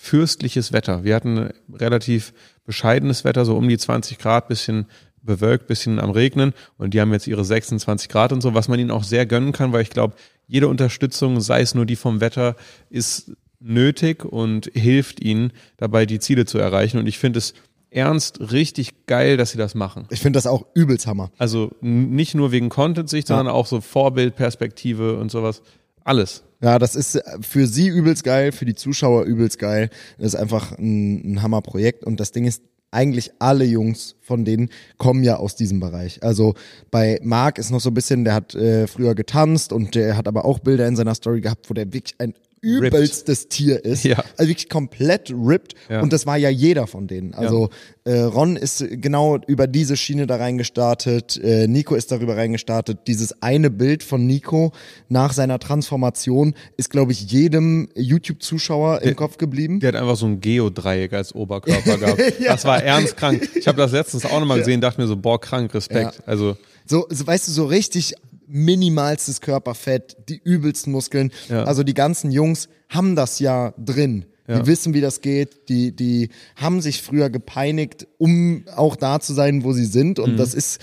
[0.00, 1.02] fürstliches Wetter.
[1.02, 2.32] Wir hatten relativ
[2.64, 4.86] bescheidenes Wetter, so um die 20 Grad, bisschen
[5.20, 8.78] bewölkt, bisschen am Regnen und die haben jetzt ihre 26 Grad und so, was man
[8.78, 10.14] ihnen auch sehr gönnen kann, weil ich glaube,
[10.46, 12.54] jede Unterstützung, sei es nur die vom Wetter,
[12.88, 16.98] ist nötig und hilft ihnen dabei, die Ziele zu erreichen.
[16.98, 17.54] Und ich finde es
[17.90, 20.06] ernst richtig geil, dass sie das machen.
[20.10, 21.32] Ich finde das auch übelst Hammer.
[21.38, 25.60] Also nicht nur wegen Content-Sicht, sondern auch so Vorbildperspektive und sowas.
[26.08, 26.42] Alles.
[26.62, 29.90] Ja, das ist äh, für sie übelst geil, für die Zuschauer übelst geil.
[30.16, 34.70] Das ist einfach ein, ein Hammerprojekt und das Ding ist, eigentlich alle Jungs von denen
[34.96, 36.22] kommen ja aus diesem Bereich.
[36.22, 36.54] Also
[36.90, 40.26] bei Marc ist noch so ein bisschen, der hat äh, früher getanzt und der hat
[40.26, 44.04] aber auch Bilder in seiner Story gehabt, wo der wirklich ein übelstes Tier ist.
[44.04, 44.22] Ja.
[44.36, 45.74] Also wirklich komplett ripped.
[45.88, 46.00] Ja.
[46.02, 47.34] Und das war ja jeder von denen.
[47.34, 47.70] Also
[48.04, 51.36] äh, Ron ist genau über diese Schiene da reingestartet.
[51.42, 53.00] Äh, Nico ist darüber reingestartet.
[53.06, 54.72] Dieses eine Bild von Nico
[55.08, 59.80] nach seiner Transformation ist, glaube ich, jedem YouTube-Zuschauer im Kopf geblieben.
[59.80, 62.20] Der hat einfach so ein Geodreieck als Oberkörper gehabt.
[62.44, 63.48] Das war ernst krank.
[63.54, 66.16] Ich habe das letztens auch nochmal gesehen, dachte mir so, boah, krank, Respekt.
[66.16, 66.22] Ja.
[66.26, 68.14] Also So, so, weißt du, so richtig
[68.48, 71.30] minimalstes Körperfett, die übelsten Muskeln.
[71.48, 71.64] Ja.
[71.64, 74.26] Also die ganzen Jungs haben das ja drin.
[74.46, 74.60] Ja.
[74.60, 75.68] Die wissen, wie das geht.
[75.68, 80.18] Die, die haben sich früher gepeinigt, um auch da zu sein, wo sie sind.
[80.18, 80.24] Mhm.
[80.24, 80.80] Und das ist,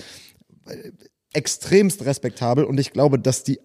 [1.32, 3.60] extremst respektabel und ich glaube, dass die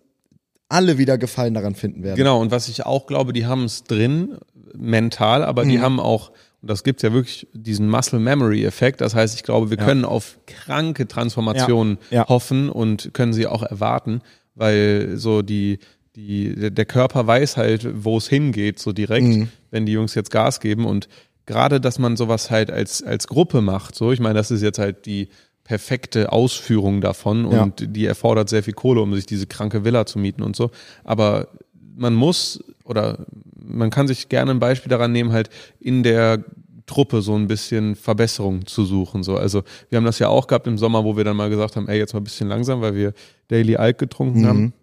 [0.67, 2.17] alle wieder Gefallen daran finden werden.
[2.17, 4.37] Genau, und was ich auch glaube, die haben es drin,
[4.73, 9.01] mental, aber die haben auch, und das gibt ja wirklich diesen Muscle Memory Effekt.
[9.01, 9.85] Das heißt, ich glaube, wir Ja.
[9.85, 12.27] können auf kranke Transformationen Ja, ja.
[12.29, 14.21] hoffen und können sie auch erwarten,
[14.55, 15.79] weil so die,
[16.15, 19.47] die, der- Körper weiß halt, wo es hingeht, so direkt, Mhm.
[19.71, 20.85] wenn die Jungs jetzt Gas geben.
[20.85, 21.07] Und
[21.45, 24.77] gerade, dass man sowas halt als, als Gruppe macht, so, ich meine, das ist jetzt
[24.77, 25.29] halt die
[25.63, 27.63] perfekte Ausführung davon Ja.
[27.63, 30.69] und die erfordert sehr viel Kohle, um sich diese kranke Villa zu mieten und so.
[31.05, 31.47] Aber
[31.95, 33.25] man muss oder
[33.71, 36.43] man kann sich gerne ein Beispiel daran nehmen, halt in der
[36.85, 39.23] Truppe so ein bisschen Verbesserung zu suchen.
[39.23, 39.37] So.
[39.37, 41.87] Also wir haben das ja auch gehabt im Sommer, wo wir dann mal gesagt haben,
[41.87, 43.13] ey, jetzt mal ein bisschen langsam, weil wir
[43.47, 44.73] Daily Alk getrunken haben.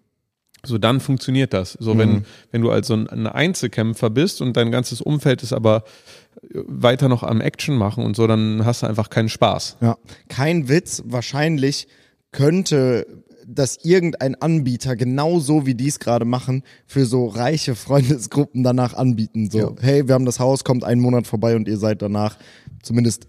[0.65, 1.73] So, dann funktioniert das.
[1.73, 5.83] So, wenn, wenn du also ein, ein Einzelkämpfer bist und dein ganzes Umfeld ist aber
[6.51, 9.77] weiter noch am Action machen und so, dann hast du einfach keinen Spaß.
[9.79, 9.97] Ja.
[10.27, 11.87] Kein Witz, wahrscheinlich
[12.31, 13.05] könnte
[13.51, 19.49] das irgendein Anbieter genauso wie die es gerade machen, für so reiche Freundesgruppen danach anbieten.
[19.49, 19.71] So, Ja.
[19.81, 22.37] hey, wir haben das Haus, kommt einen Monat vorbei und ihr seid danach
[22.83, 23.27] zumindest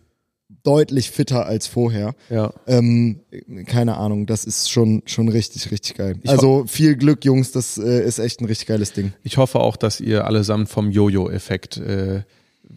[0.62, 2.14] deutlich fitter als vorher.
[2.28, 2.52] Ja.
[2.66, 3.20] Ähm,
[3.66, 6.16] keine Ahnung, das ist schon, schon richtig, richtig geil.
[6.22, 9.12] Ich also viel Glück, Jungs, das äh, ist echt ein richtig geiles Ding.
[9.22, 12.22] Ich hoffe auch, dass ihr allesamt vom Jojo-Effekt, äh,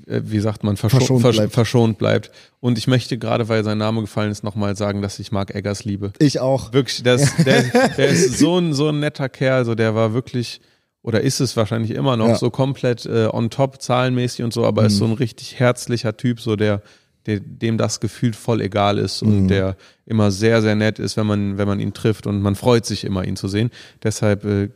[0.06, 1.54] wie sagt man, verscho Verschont versch bleibt.
[1.54, 2.32] verschont bleibt.
[2.60, 5.84] Und ich möchte gerade, weil sein Name gefallen ist, nochmal sagen, dass ich Mark Eggers
[5.86, 6.12] liebe.
[6.20, 6.74] Ich auch.
[6.74, 7.64] Wirklich, der ist, der,
[7.98, 10.62] der ist so ein, so ein netter Kerl, so der war wirklich,
[11.02, 12.36] oder ist es wahrscheinlich immer noch, Ja.
[12.36, 16.40] so komplett äh, on top, zahlenmäßig und so, aber ist so ein richtig herzlicher Typ,
[16.42, 16.82] so der,
[17.26, 21.26] der, dem das gefühlt voll egal ist und der immer sehr, sehr nett ist, wenn
[21.28, 23.70] man, wenn man ihn trifft und man freut sich immer, ihn zu sehen.
[24.04, 24.70] Deshalb, äh,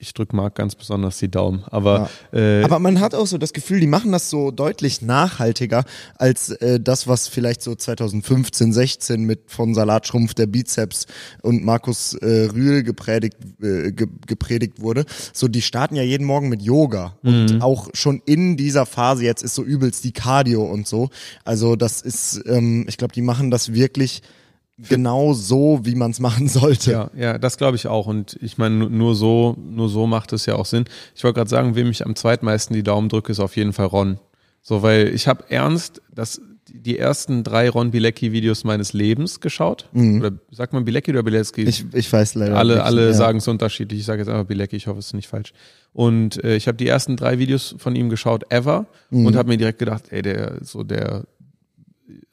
[0.00, 1.62] ich drück Marc ganz besonders die Daumen.
[1.70, 5.84] Aber, äh, Aber man hat auch so das Gefühl, die machen das so deutlich nachhaltiger
[6.16, 11.06] als äh, das, was vielleicht so 2015, 16 mit von Salatschrumpf der Bizeps
[11.42, 15.04] und Markus äh, Rühl gepredigt, äh, ge gepredigt wurde.
[15.32, 19.42] So, die starten ja jeden Morgen mit Yoga und auch schon in dieser Phase jetzt
[19.42, 21.10] ist so übelst die Cardio und so.
[21.44, 24.22] Also das ist, ähm, ich glaube, die machen das wirklich
[24.88, 26.90] genau so, wie man es machen sollte.
[26.92, 28.06] Ja, ja, das glaube ich auch.
[28.06, 30.84] Und ich meine, nu- nur so, nur so macht es ja auch Sinn.
[31.14, 33.86] Ich wollte gerade sagen, wem ich am zweitmeisten die Daumen drücke, ist auf jeden Fall
[33.86, 34.18] Ron.
[34.62, 36.40] So, weil ich habe ernst das,
[36.72, 39.88] die ersten drei Ron Bilecki-Videos meines Lebens geschaut.
[39.94, 41.62] Oder sagt man Bilecki oder Bilecki?
[41.62, 41.68] Mhm.
[41.68, 42.84] Ich, ich weiß leider alle nicht.
[42.84, 43.12] alle ja.
[43.12, 44.00] sagen es unterschiedlich.
[44.00, 45.52] Ich sage jetzt einfach Bilecki, ich hoffe, es ist nicht falsch.
[45.92, 49.26] Und äh, ich habe die ersten drei Videos von ihm geschaut, ever, Mhm.
[49.26, 51.24] und habe mir direkt gedacht, ey, der, so der,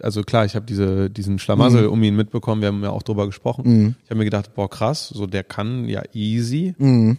[0.01, 1.89] also klar, ich habe diese, diesen Schlamassel Mhm.
[1.93, 3.95] um ihn mitbekommen, wir haben ja auch drüber gesprochen.
[4.03, 7.17] Ich habe mir gedacht, boah, krass, so der kann ja easy Mhm.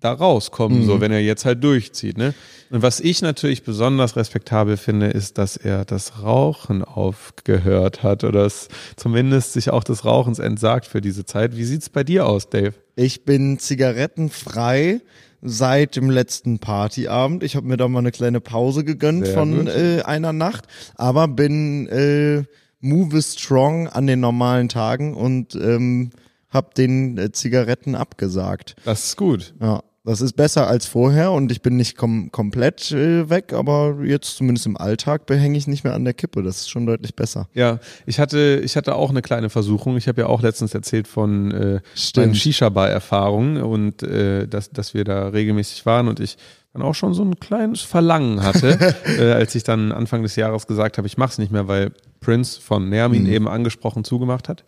[0.00, 2.18] da rauskommen, so wenn er jetzt halt durchzieht.
[2.18, 2.34] Ne?
[2.70, 8.44] Und was ich natürlich besonders respektabel finde, ist, dass er das Rauchen aufgehört hat oder
[8.44, 11.56] es zumindest sich auch des Rauchens entsagt für diese Zeit.
[11.56, 12.74] Wie sieht's bei dir aus, Dave?
[12.94, 15.00] Ich bin zigarettenfrei
[15.42, 17.42] seit dem letzten Partyabend.
[17.42, 21.28] Ich habe mir da mal eine kleine Pause gegönnt Sehr von äh, einer Nacht, aber
[21.28, 22.44] bin äh,
[22.80, 26.10] move strong an den normalen Tagen und ähm,
[26.50, 28.76] habe den äh, Zigaretten abgesagt.
[28.84, 29.54] Das ist gut.
[29.60, 33.96] Ja, das ist besser als vorher und ich bin nicht kom komplett äh, weg, aber
[34.04, 36.42] jetzt zumindest im Alltag behänge ich nicht mehr an der Kippe.
[36.42, 37.48] Das ist schon deutlich besser.
[37.54, 39.96] Ja, ich hatte, ich hatte auch eine kleine Versuchung.
[39.96, 41.80] Ich habe ja auch letztens erzählt von äh,
[42.16, 46.36] meinen Shisha-Bar-Erfahrungen und äh, dass, dass wir da regelmäßig waren und ich
[46.72, 48.78] dann auch schon so ein kleines Verlangen hatte,
[49.18, 51.92] äh, als ich dann Anfang des Jahres gesagt habe, ich mache es nicht mehr, weil
[52.20, 54.64] Prince von Nermin eben angesprochen zugemacht hat.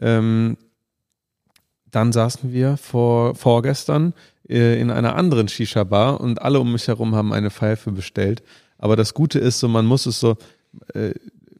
[0.00, 0.56] Ähm,
[1.90, 4.14] dann saßen wir vor, vorgestern
[4.48, 8.42] äh, in einer anderen Shisha-Bar und alle um mich herum haben eine Pfeife bestellt.
[8.78, 10.36] Aber das Gute ist so, man muss es so,
[10.94, 11.12] äh,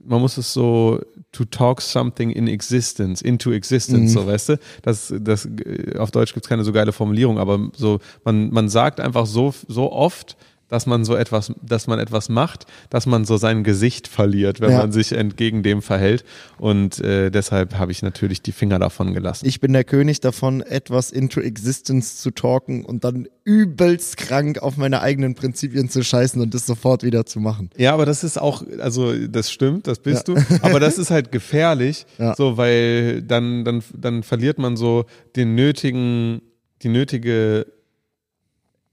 [0.04, 1.00] man muss es so
[1.32, 4.58] to talk something in existence, into existence, so weißt du.
[4.82, 9.00] Das, das, äh, auf Deutsch gibt's keine so geile Formulierung, aber so, man, man sagt
[9.00, 10.36] einfach so, so oft,
[10.68, 14.70] dass man so etwas, dass man etwas macht, dass man so sein Gesicht verliert, wenn
[14.70, 14.78] Ja.
[14.78, 16.24] man sich entgegen dem verhält.
[16.58, 19.46] Und äh, deshalb habe ich natürlich die Finger davon gelassen.
[19.46, 24.76] Ich bin der König davon, etwas into existence zu talken und dann übelst krank auf
[24.76, 27.70] meine eigenen Prinzipien zu scheißen und das sofort wieder zu machen.
[27.76, 30.36] Ja, aber das ist auch, also das stimmt, das bist du.
[30.60, 32.34] Aber das ist halt gefährlich, Ja.
[32.36, 36.42] so weil dann, dann, dann verliert man so den nötigen,
[36.82, 37.66] die nötige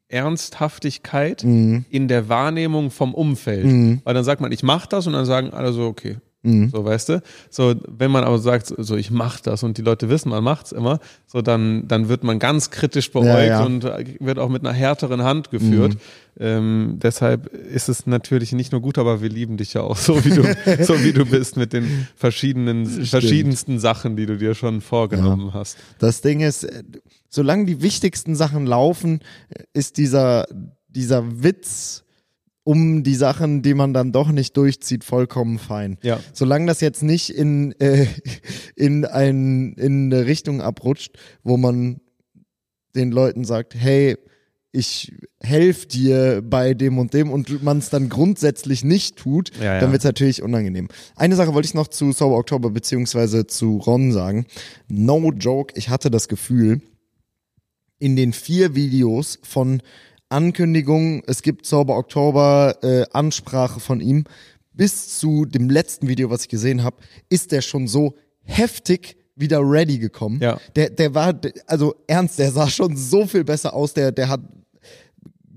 [0.09, 1.85] Ernsthaftigkeit Mhm.
[1.89, 4.01] in der Wahrnehmung vom Umfeld.
[4.03, 6.17] Weil dann sagt man, ich mache das und dann sagen alle so, okay.
[6.71, 7.23] So, weißt du?
[7.49, 10.71] So, wenn man aber sagt, so ich mach das und die Leute wissen, man macht's
[10.73, 13.63] immer, so dann, dann wird man ganz kritisch beäugt Ja, ja.
[13.65, 13.83] und
[14.19, 15.97] wird auch mit einer härteren Hand geführt.
[16.39, 20.23] Ähm, deshalb ist es natürlich nicht nur gut, aber wir lieben dich ja auch so,
[20.23, 20.43] wie du,
[20.83, 25.77] so wie du bist mit den verschiedenen, verschiedensten Sachen, die du dir schon vorgenommen hast.
[25.97, 26.83] Das Ding ist, äh,
[27.35, 29.19] solange die wichtigsten Sachen laufen,
[29.73, 30.47] ist dieser,
[30.87, 32.03] dieser Witz
[32.63, 35.97] um die Sachen, die man dann doch nicht durchzieht, vollkommen fein.
[36.01, 36.19] Ja.
[36.33, 38.07] Solange das jetzt nicht in, äh,
[38.75, 42.01] in, ein, in eine Richtung abrutscht, wo man
[42.95, 44.17] den Leuten sagt, hey,
[44.71, 49.75] ich helfe dir bei dem und dem und man es dann grundsätzlich nicht tut, Ja,
[49.75, 49.79] ja.
[49.79, 50.87] dann wird es natürlich unangenehm.
[51.15, 54.47] Eine Sache wollte ich noch zu Sober Oktober beziehungsweise zu Ron sagen.
[54.87, 56.81] No joke, ich hatte das Gefühl,
[57.99, 59.81] in den vier Videos von
[60.29, 64.25] Ankündigung, es gibt Sober Oktober, äh, Ansprache von ihm,
[64.73, 66.97] bis zu dem letzten Video, was ich gesehen habe,
[67.29, 70.39] ist der schon so heftig wieder ready gekommen.
[70.41, 70.59] Ja.
[70.75, 74.41] Der, der war, also ernst, der sah schon so viel besser aus, der, der hat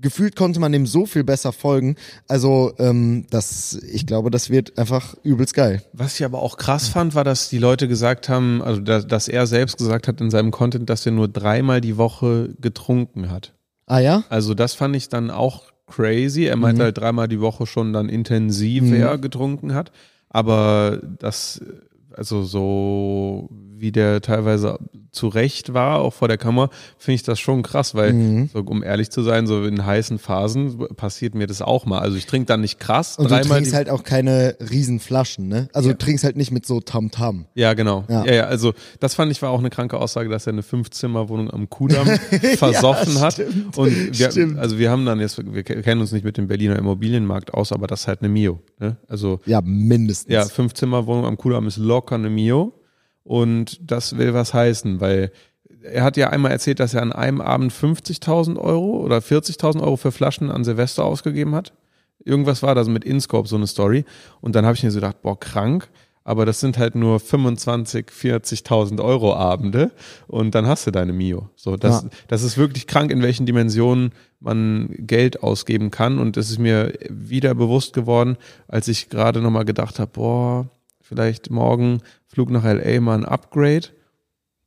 [0.01, 1.95] gefühlt konnte man dem so viel besser folgen.
[2.27, 5.81] Also, ähm, das, ich glaube, das wird einfach übelst geil.
[5.93, 9.27] Was ich aber auch krass fand, war, dass die Leute gesagt haben, also dass, dass
[9.27, 13.53] er selbst gesagt hat in seinem Content, dass er nur dreimal die Woche getrunken hat.
[13.85, 14.23] Ah ja?
[14.29, 16.43] Also das fand ich dann auch crazy.
[16.45, 19.91] Er meinte halt dreimal die Woche schon dann intensiver getrunken hat.
[20.29, 21.61] Aber das,
[22.15, 23.49] also so
[23.79, 24.77] wie der teilweise
[25.11, 29.09] zurecht war, auch vor der Kamera, finde ich das schon krass, weil, so, um ehrlich
[29.09, 31.99] zu sein, so in heißen Phasen passiert mir das auch mal.
[31.99, 35.67] Also ich trinke dann nicht krass, Und du trinkst halt auch keine riesen Flaschen, ne?
[35.73, 37.45] Also du trinkst halt nicht mit so Tam-Tam.
[37.55, 38.03] Ja, genau.
[38.07, 38.25] Ja.
[38.25, 38.33] Ja.
[38.33, 41.69] ja, also das fand ich war auch eine kranke Aussage, dass er eine Fünfzimmerwohnung am
[41.69, 42.07] Kudamm
[42.57, 43.33] versoffen hat.
[43.33, 43.77] stimmt.
[43.77, 44.59] Und wir, Stimmt.
[44.59, 47.87] also wir haben dann jetzt, wir kennen uns nicht mit dem Berliner Immobilienmarkt aus, aber
[47.87, 48.59] das ist halt eine Mio.
[48.79, 48.97] Ne?
[49.07, 50.31] Also Ja, mindestens.
[50.33, 52.73] ja, Fünfzimmerwohnung am Kudamm ist locker eine Mio.
[53.23, 55.31] Und das will was heißen, weil
[55.83, 59.95] er hat ja einmal erzählt, dass er an einem Abend 50.000 Euro oder 40.000 Euro
[59.97, 61.73] für Flaschen an Silvester ausgegeben hat.
[62.23, 64.03] Irgendwas war das mit Inscope, so eine Story.
[64.41, 65.89] Und dann habe ich mir so gedacht, boah, krank.
[66.25, 69.91] Aber das sind halt nur 25, 40.000 Euro Abende
[70.27, 71.49] und dann hast du deine Mio.
[71.55, 72.09] So, das, Ja.
[72.27, 76.19] das ist wirklich krank, in welchen Dimensionen man Geld ausgeben kann.
[76.19, 80.67] Und das ist mir wieder bewusst geworden, als ich gerade nochmal gedacht habe, boah,
[81.09, 83.87] vielleicht morgen Flug nach LA mal ein Upgrade.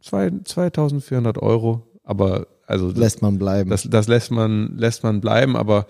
[0.02, 1.86] Zwei, 2400 Euro.
[2.02, 3.70] Aber also das, Lässt man bleiben.
[3.70, 5.86] das, das lässt man, lässt man bleiben, aber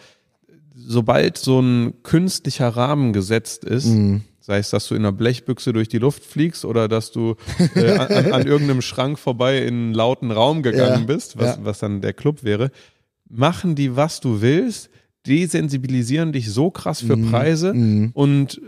[0.74, 4.22] sobald so ein künstlicher Rahmen gesetzt ist, Mhm.
[4.40, 7.36] sei es, dass du in einer Blechbüchse durch die Luft fliegst oder dass du
[7.74, 11.64] äh, an, an, irgendeinem Schrank vorbei in einen lauten Raum gegangen Ja, bist, was, ja.
[11.64, 12.70] was dann der Club wäre,
[13.30, 14.90] machen die, was du willst,
[15.26, 17.30] desensibilisieren dich so krass für Mhm.
[17.30, 18.60] Preise und äh,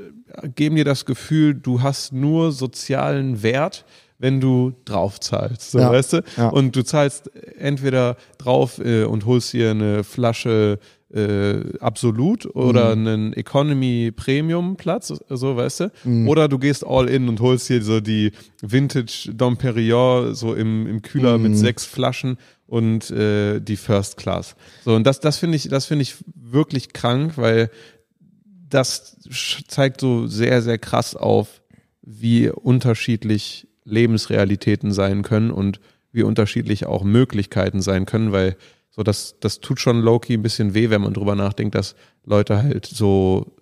[0.54, 3.84] geben dir das Gefühl, du hast nur sozialen Wert,
[4.18, 6.22] wenn du drauf zahlst, so Ja, weißt du?
[6.36, 6.48] ja.
[6.48, 10.78] Und du zahlst entweder drauf äh, und holst dir eine Flasche
[11.12, 13.06] äh, Absolut oder Mhm.
[13.06, 15.92] einen Economy Premium Platz, so weißt du?
[16.04, 16.28] Mhm.
[16.28, 20.86] Oder du gehst all in und holst dir so die Vintage Dom Perignon so im,
[20.88, 21.42] im Kühler Mhm.
[21.44, 24.56] mit sechs Flaschen und äh, die First Class.
[24.84, 27.70] So und das das finde ich das finde ich wirklich krank, weil
[28.68, 29.16] das
[29.68, 31.62] zeigt so sehr sehr krass auf,
[32.02, 35.80] wie unterschiedlich Lebensrealitäten sein können und
[36.12, 38.56] wie unterschiedlich auch Möglichkeiten sein können, weil
[38.90, 42.62] so das, das tut schon Loki ein bisschen weh, wenn man drüber nachdenkt, dass Leute
[42.62, 43.56] halt so,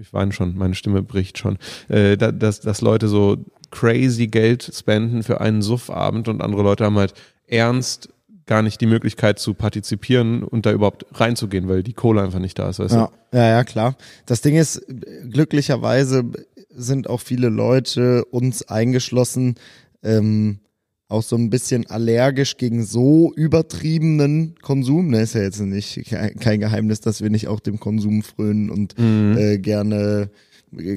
[0.00, 3.36] ich weine schon, meine Stimme bricht schon, äh, da- dass, dass Leute so
[3.70, 7.12] crazy Geld spenden für einen Suffabend und andere Leute haben halt
[7.46, 8.08] ernst
[8.48, 12.58] gar nicht die Möglichkeit zu partizipieren und da überhaupt reinzugehen, weil die Kohle einfach nicht
[12.58, 13.96] da ist, weißt Ja, ja, ja, klar.
[14.26, 14.84] Das Ding ist,
[15.30, 16.24] glücklicherweise
[16.70, 19.56] sind auch viele Leute, uns eingeschlossen,
[20.02, 20.60] ähm,
[21.08, 25.08] auch so ein bisschen allergisch gegen so übertriebenen Konsum.
[25.08, 26.04] Ne, ist ja jetzt nicht
[26.40, 30.30] kein Geheimnis, dass wir nicht auch dem Konsum frönen und äh, gerne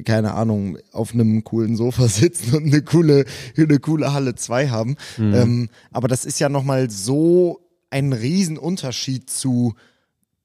[0.04, 3.24] keine Ahnung, auf einem coolen Sofa sitzen und eine coole,
[3.56, 4.96] eine coole Halle 2 haben.
[5.18, 9.74] Ähm, aber das ist ja nochmal so ein Riesenunterschied zu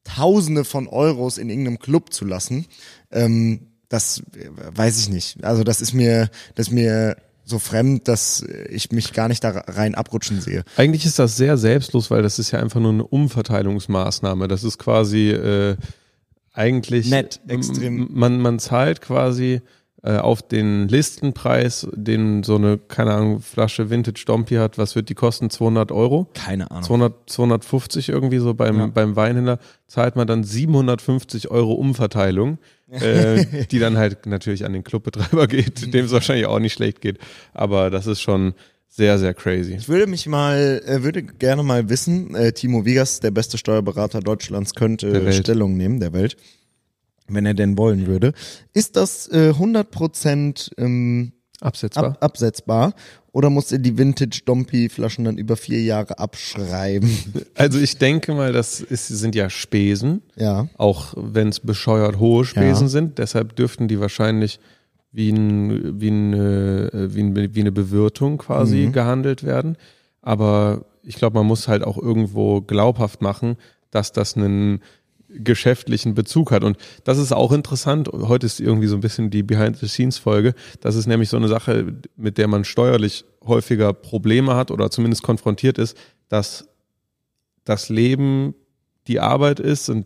[0.03, 2.65] Tausende von Euros in irgendeinem Club zu lassen,
[3.11, 5.43] ähm, das äh, weiß ich nicht.
[5.43, 9.49] Also das ist mir, das ist mir so fremd, dass ich mich gar nicht da
[9.67, 10.63] rein abrutschen sehe.
[10.75, 14.47] Eigentlich ist das sehr selbstlos, weil das ist ja einfach nur eine Umverteilungsmaßnahme.
[14.47, 15.75] Das ist quasi äh,
[16.57, 18.07] eigentlich Nett, extrem.
[18.11, 19.61] Man, man zahlt quasi
[20.03, 25.09] äh, auf den Listenpreis, den so eine, keine Ahnung, Flasche Vintage Dompi hat, was wird
[25.09, 25.49] die kosten?
[25.49, 26.27] 200 Euro?
[26.33, 26.83] Keine Ahnung.
[26.83, 28.87] 200, 250 irgendwie so beim, Ja.
[28.87, 32.57] beim Weinhändler, zahlt man dann 750 Euro Umverteilung,
[32.91, 37.01] äh, die dann halt natürlich an den Clubbetreiber geht, dem es wahrscheinlich auch nicht schlecht
[37.01, 37.17] geht.
[37.53, 38.53] Aber das ist schon
[38.89, 39.75] sehr, sehr crazy.
[39.75, 44.21] Ich würde mich mal, äh, würde gerne mal wissen, äh, Timo Wiegers, der beste Steuerberater
[44.21, 45.31] Deutschlands, könnte.
[45.33, 46.35] Stellung nehmen, der Welt,
[47.27, 48.33] wenn er denn wollen würde.
[48.73, 52.05] Ist das äh, 100% ähm, Absetzbar.
[52.05, 52.93] ab, absetzbar
[53.31, 57.09] oder muss er die Vintage Dompi Flaschen dann über vier Jahre abschreiben?
[57.55, 60.69] Also ich denke mal, das ist, sind ja Spesen, ja.
[60.77, 62.89] auch wenn es bescheuert hohe Spesen Ja.
[62.89, 63.17] sind.
[63.17, 64.59] Deshalb dürften die wahrscheinlich
[65.11, 68.91] wie, ein, wie, ein, äh, wie, ein, wie eine Bewirtung quasi Mhm.
[68.91, 69.77] gehandelt werden.
[70.21, 73.55] Aber ich glaube, man muss halt auch irgendwo glaubhaft machen,
[73.91, 74.81] dass das einen
[75.29, 76.63] geschäftlichen Bezug hat.
[76.63, 78.09] Und das ist auch interessant.
[78.13, 80.53] Heute ist irgendwie so ein bisschen die Behind-the-Scenes-Folge.
[80.81, 85.23] Das ist nämlich so eine Sache, mit der man steuerlich häufiger Probleme hat oder zumindest
[85.23, 85.97] konfrontiert ist,
[86.29, 86.67] dass
[87.65, 88.53] das Leben
[89.07, 90.05] die Arbeit ist und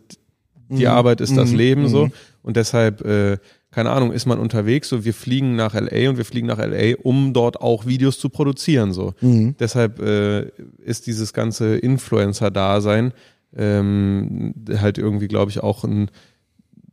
[0.68, 0.90] die Mhm.
[0.92, 1.56] Arbeit ist das Mhm.
[1.56, 2.06] Leben so.
[2.06, 2.12] Mhm.
[2.42, 3.38] Und deshalb, äh,
[3.72, 6.94] keine Ahnung, ist man unterwegs so, wir fliegen nach LA und wir fliegen nach LA,
[7.02, 9.14] um dort auch Videos zu produzieren so.
[9.20, 9.56] Mhm.
[9.58, 10.48] Deshalb äh,
[10.84, 13.12] ist dieses ganze Influencer-Dasein
[13.56, 16.10] ähm, halt irgendwie, glaube ich, auch ein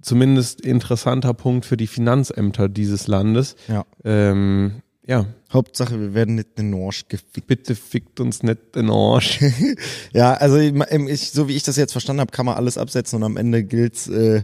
[0.01, 3.57] zumindest interessanter Punkt für die Finanzämter dieses Landes.
[3.67, 3.85] Ja.
[4.05, 7.47] Ähm, ja, Hauptsache, wir werden nicht in den Arsch gefickt.
[7.47, 9.39] bitte fickt uns nicht den Arsch.
[10.13, 13.23] Ja, also ich, so wie ich das jetzt verstanden habe, kann man alles absetzen und
[13.23, 14.43] am Ende gilt's äh,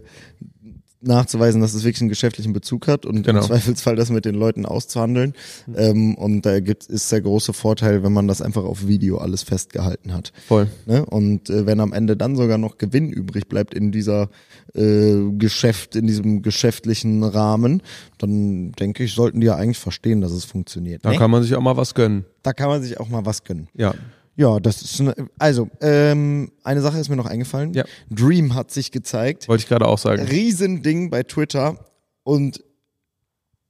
[1.02, 3.42] nachzuweisen, dass es wirklich einen geschäftlichen Bezug hat und Genau.
[3.42, 5.34] im Zweifelsfall das mit den Leuten auszuhandeln.
[5.76, 9.44] Ähm, und da gibt ist der große Vorteil, wenn man das einfach auf Video alles
[9.44, 10.32] festgehalten hat.
[10.48, 10.68] Voll.
[10.86, 11.06] Ne?
[11.06, 14.30] Und äh, wenn am Ende dann sogar noch Gewinn übrig bleibt in dieser
[14.74, 17.82] äh, Geschäft, in diesem geschäftlichen Rahmen,
[18.18, 21.06] dann denke ich, sollten die ja eigentlich verstehen, dass es funktioniert.
[21.06, 21.18] Da ne?
[21.18, 22.26] kann man sich auch mal was gönnen.
[22.44, 23.68] da kann man sich auch mal was gönnen.
[23.74, 23.94] Ja.
[24.38, 27.74] Ja, das ist eine, also ähm, eine Sache ist mir noch eingefallen.
[27.74, 27.86] Ja.
[28.10, 29.48] Dream hat sich gezeigt.
[29.48, 30.24] Wollte ich gerade auch sagen.
[30.24, 31.78] Riesending bei Twitter
[32.24, 32.64] und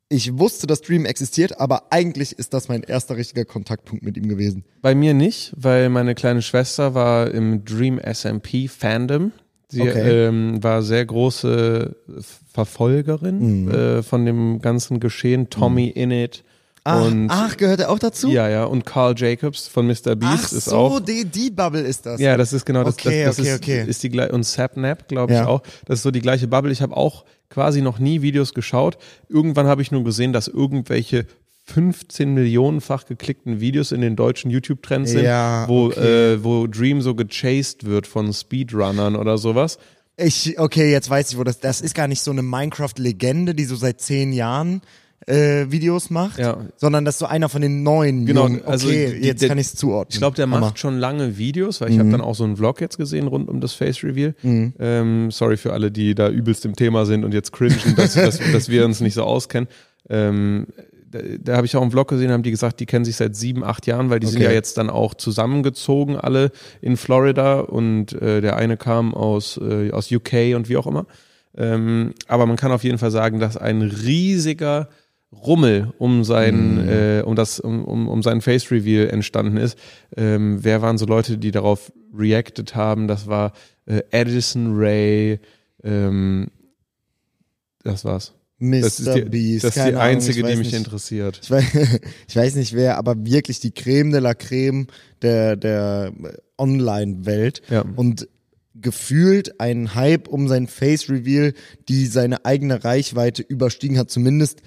[0.08, 4.28] ich wusste, dass Dream existiert, aber eigentlich ist das mein erster richtiger Kontaktpunkt mit ihm
[4.28, 4.64] gewesen.
[4.82, 9.32] Bei mir nicht, weil meine kleine Schwester war im Dream SMP Fandom.
[9.70, 10.28] Sie Okay.
[10.28, 11.96] ähm, war sehr große
[12.54, 13.72] Verfolgerin Mhm.
[13.72, 15.50] äh, von dem ganzen Geschehen.
[15.50, 16.44] Tommy Innit
[16.88, 18.30] Ach, und ach, gehört er auch dazu?
[18.30, 20.16] ja, ja, und Carl Jacobs von Mr.
[20.16, 21.00] Beast ach ist so, auch.
[21.00, 22.22] die, die Bubble ist das.
[22.22, 22.94] Ja, das ist genau das.
[22.94, 23.90] Okay, das, das okay, ist, okay.
[23.90, 25.48] ist die und Sapnap, glaube ich Ja.
[25.48, 25.64] auch.
[25.86, 26.72] Das ist so die gleiche Bubble.
[26.72, 28.98] Ich habe auch quasi noch nie Videos geschaut.
[29.30, 31.26] Irgendwann habe ich nur gesehen, dass irgendwelche
[31.64, 36.34] 15 Millionenfach geklickten Videos in den deutschen YouTube-Trends sind, Ja, wo, okay.
[36.34, 39.80] äh, wo Dream so gechased wird von Speedrunnern oder sowas.
[40.18, 43.66] Ich, okay, jetzt weiß ich, wo das, das ist gar nicht so eine Minecraft-Legende, die
[43.66, 44.82] so seit zehn Jahren
[45.28, 46.58] äh, Videos macht, Ja.
[46.78, 48.26] sondern das ist so einer von den neuen.
[48.26, 48.60] Genau, Jungen.
[48.62, 50.10] Okay, also die- jetzt der- kann ich es zuordnen.
[50.12, 50.60] Ich glaube, der Hammer.
[50.60, 52.00] macht schon lange Videos, weil ich Mhm.
[52.02, 54.36] habe dann auch so einen Vlog jetzt gesehen rund um das Face Reveal.
[54.44, 58.40] Ähm, sorry für alle, die da übelst im Thema sind und jetzt cringen, dass, dass,
[58.52, 59.68] dass wir uns nicht so auskennen.
[60.10, 60.68] Ähm,
[61.10, 63.36] da da habe ich auch einen Vlog gesehen, haben die gesagt, die kennen sich seit
[63.36, 64.50] sieben, acht Jahren, weil die sind Okay.
[64.50, 66.52] ja jetzt dann auch zusammengezogen, alle
[66.82, 71.06] in Florida und äh, der eine kam aus, äh, aus UK und wie auch immer.
[71.58, 74.90] Ähm, aber man kann auf jeden Fall sagen, dass ein riesiger
[75.32, 79.78] Rummel um sein, äh, um das, um, um, um sein Face Reveal entstanden ist.
[80.16, 83.08] Ähm, wer waren so Leute, die darauf reacted haben?
[83.08, 83.52] Das war
[83.86, 85.40] äh, Edison Ray,
[85.84, 86.48] ähm,
[87.84, 88.34] das war's.
[88.58, 88.82] Mr.
[88.82, 89.64] Das ist die, Beast.
[89.66, 90.78] das ist die keine Ahnung, einzige, ich die mich nicht.
[90.78, 91.40] interessiert.
[91.44, 91.66] Ich weiß,
[92.28, 94.88] ich weiß nicht wer, aber wirklich die Creme de la Creme
[95.22, 96.14] der, der
[96.58, 97.62] Online-Welt.
[97.70, 97.84] Ja.
[97.96, 98.30] Und
[98.74, 101.54] gefühlt ein Hype um sein Face-Reveal,
[101.88, 104.62] die seine eigene Reichweite überstiegen hat, zumindest.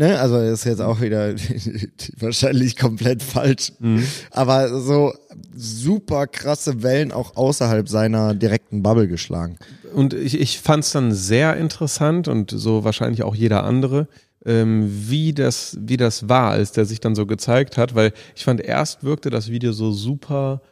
[0.00, 1.34] Ne, also ist jetzt auch wieder
[2.20, 3.72] wahrscheinlich komplett falsch.
[3.80, 4.04] Mhm.
[4.30, 5.12] Aber so
[5.56, 9.58] super krasse Wellen auch außerhalb seiner direkten Bubble geschlagen.
[9.92, 14.06] Und ich, ich fand es dann sehr interessant und so wahrscheinlich auch jeder andere,
[14.46, 18.44] ähm, wie, das, wie das war, als der sich dann so gezeigt hat, weil ich
[18.44, 20.62] fand, erst wirkte das Video so super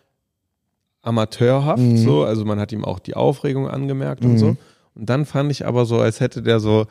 [1.03, 1.97] amateurhaft, Mhm.
[1.99, 4.39] so, also man hat ihm auch die Aufregung angemerkt und Mhm.
[4.39, 4.57] so.
[4.99, 6.86] Und dann fand ich aber so, als hätte der so,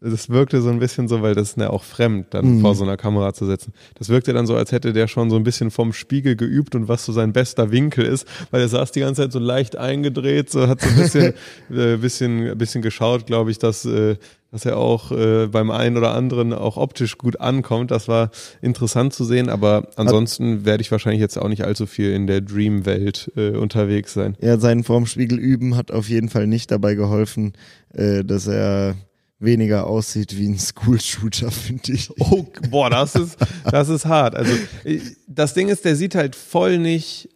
[0.00, 2.60] das wirkte so ein bisschen so, weil das ist ja auch fremd, dann Mhm.
[2.60, 3.72] vor so einer Kamera zu sitzen.
[3.94, 6.88] Das wirkte dann so, als hätte der schon so ein bisschen vom Spiegel geübt und
[6.88, 10.50] was so sein bester Winkel ist, weil er saß die ganze Zeit so leicht eingedreht,
[10.50, 11.34] so hat so ein bisschen,
[11.70, 14.16] äh, bisschen, bisschen geschaut, glaube ich, dass, äh,
[14.56, 17.90] dass er auch äh, beim einen oder anderen auch optisch gut ankommt.
[17.90, 18.30] Das war
[18.62, 22.40] interessant zu sehen, aber ansonsten werde ich wahrscheinlich jetzt auch nicht allzu viel in der
[22.40, 24.34] Dream-Welt äh, unterwegs sein.
[24.40, 27.52] Ja, sein vorm Spiegel üben hat auf jeden Fall nicht dabei geholfen,
[27.92, 28.94] äh, dass er
[29.38, 32.08] weniger aussieht wie ein School-Shooter, finde ich.
[32.18, 33.36] Oh, boah, das ist,
[33.70, 34.34] das ist hart.
[34.34, 34.54] Also
[34.84, 37.28] ich- das Ding ist, der sieht halt voll nicht,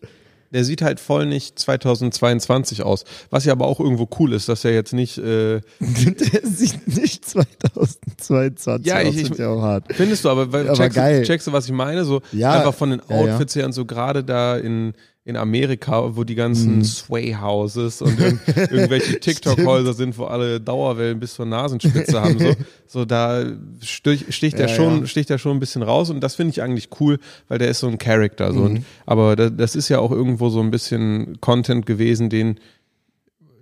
[0.53, 3.05] der sieht halt voll nicht 2022 aus.
[3.31, 5.19] Was ja aber auch irgendwo cool ist, dass er jetzt nicht.
[5.19, 9.85] Äh, Der sieht nicht 2022 Ja, aus, ich- ich- ich auch hart.
[9.95, 11.21] findest du, aber, weil, Aber checkst, geil.
[11.21, 12.05] Du, checkst du, was ich meine?
[12.05, 13.33] So Ja, einfach von den ja, ja.
[13.35, 14.95] Outfits her und so gerade da in
[15.31, 16.85] in Amerika, wo die ganzen Mhm.
[16.85, 18.39] Sway Houses und irg
[18.71, 22.53] irgendwelche TikTok-Häuser sind, wo alle Dauerwellen bis zur Nasenspitze haben, so,
[22.87, 23.45] so da
[23.81, 25.07] stich, sticht er Ja, schon, ja.
[25.07, 27.19] sticht er schon ein bisschen raus und das finde ich eigentlich cool,
[27.49, 28.61] weil der ist so ein Charakter, so.
[28.61, 28.67] Mhm.
[28.67, 32.61] Und, aber da, das ist ja auch irgendwo so ein bisschen Content gewesen, den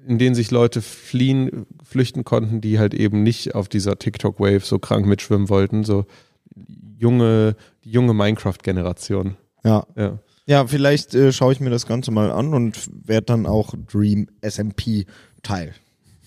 [0.07, 4.79] in den sich Leute fliehen, flüchten konnten, die halt eben nicht auf dieser TikTok-Wave so
[4.79, 6.07] krank mitschwimmen wollten, so
[6.99, 7.55] junge,
[7.85, 9.37] die junge Minecraft-Generation.
[9.65, 9.87] Ja.
[9.97, 10.19] Ja.
[10.49, 14.29] Ja, vielleicht äh, schaue ich mir das Ganze mal an und werde dann auch Dream
[14.43, 15.05] SMP
[15.43, 15.75] Teil.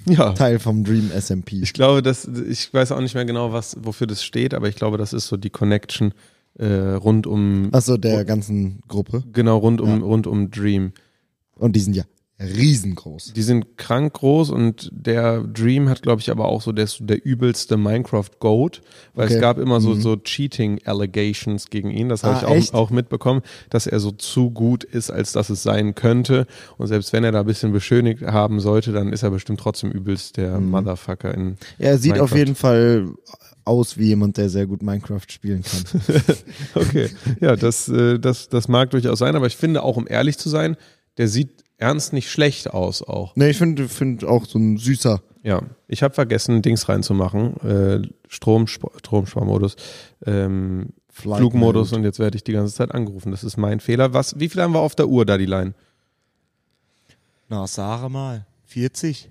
[0.05, 0.34] Ja.
[0.34, 1.57] Teil vom Dream SMP.
[1.61, 4.76] Ich glaube, dass ich weiß auch nicht mehr genau, was wofür das steht, aber ich
[4.76, 6.13] glaube, das ist so die Connection
[6.57, 9.24] äh, rund um Achso, der ganzen Gruppe.
[9.32, 10.05] genau rund um Ja.
[10.05, 10.91] rund um Dream.
[11.55, 12.03] Und die sind ja
[12.41, 13.33] riesengroß.
[13.33, 17.23] Die sind krank groß und der Dream hat, glaube ich, aber auch so der, der
[17.25, 18.81] übelste Minecraft-Goat,
[19.13, 19.35] weil Okay.
[19.35, 20.01] es gab immer so, Mhm.
[20.01, 22.09] so Cheating-Allegations gegen ihn.
[22.09, 25.49] Das habe Ah, ich auch, auch mitbekommen, dass er so zu gut ist, als dass
[25.49, 26.47] es sein könnte.
[26.77, 29.91] Und selbst wenn er da ein bisschen beschönigt haben sollte, dann ist er bestimmt trotzdem
[29.91, 30.69] übelst der Mhm.
[30.71, 31.57] Motherfucker in.
[31.77, 32.37] Er sieht auf Minecraft.
[32.37, 33.07] jeden Fall
[33.63, 36.01] aus wie jemand, der sehr gut Minecraft spielen kann.
[36.75, 40.37] Okay, ja, das, äh, das, das mag durchaus sein, aber ich finde auch, um ehrlich
[40.37, 40.77] zu sein,
[41.17, 43.36] der sieht ernst nicht schlecht aus auch.
[43.36, 45.21] ne, ich finde find auch so ein süßer.
[45.43, 47.57] Ja, ich habe vergessen, Dings reinzumachen.
[47.61, 49.75] Äh, Strom, Stromsparmodus,
[50.25, 53.32] ähm, Flugmodus und jetzt werde ich die ganze Zeit angerufen.
[53.32, 54.13] Das ist mein Fehler.
[54.13, 55.73] Was, wie viel haben wir auf der Uhr da, die Line?
[57.49, 58.45] Na, sage mal.
[58.65, 59.29] 40?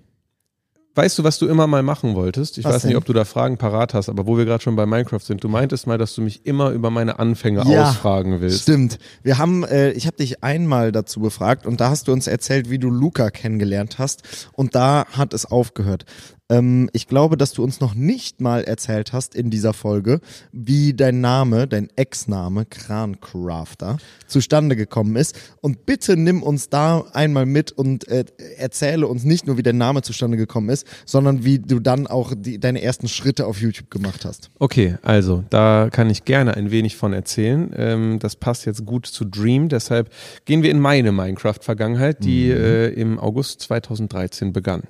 [0.97, 2.59] Weißt du, was du immer mal machen wolltest?
[2.59, 2.99] Ich Was weiß nicht, denn?
[2.99, 5.49] ob du da Fragen parat hast, aber wo wir gerade schon bei Minecraft sind, du
[5.49, 8.63] meintest mal, dass du mich immer über meine Anfänge Ja, ausfragen willst.
[8.63, 8.99] Stimmt.
[9.23, 12.71] Wir haben, äh, ich habe dich einmal dazu befragt und da hast du uns erzählt,
[12.71, 16.05] wie du Luca kennengelernt hast und da hat es aufgehört.
[16.51, 20.21] Ähm, ich glaube, dass du uns noch nicht mal erzählt hast in dieser Folge,
[20.53, 23.97] wie dein Name, dein Ex-Name Krancrafter
[24.27, 25.39] zustande gekommen ist.
[25.61, 28.25] Und bitte nimm uns da einmal mit und äh,
[28.59, 32.33] erzähle uns nicht nur, wie dein Name zustande gekommen ist, sondern wie du dann auch
[32.37, 34.51] die, deine ersten Schritte auf YouTube gemacht hast.
[34.59, 37.71] Okay, also da kann ich gerne ein wenig von erzählen.
[37.77, 40.11] Ähm, das passt jetzt gut zu Dream, deshalb
[40.45, 42.57] gehen wir in meine Minecraft-Vergangenheit, die Mhm.
[42.57, 44.83] äh, im August 2013 begann.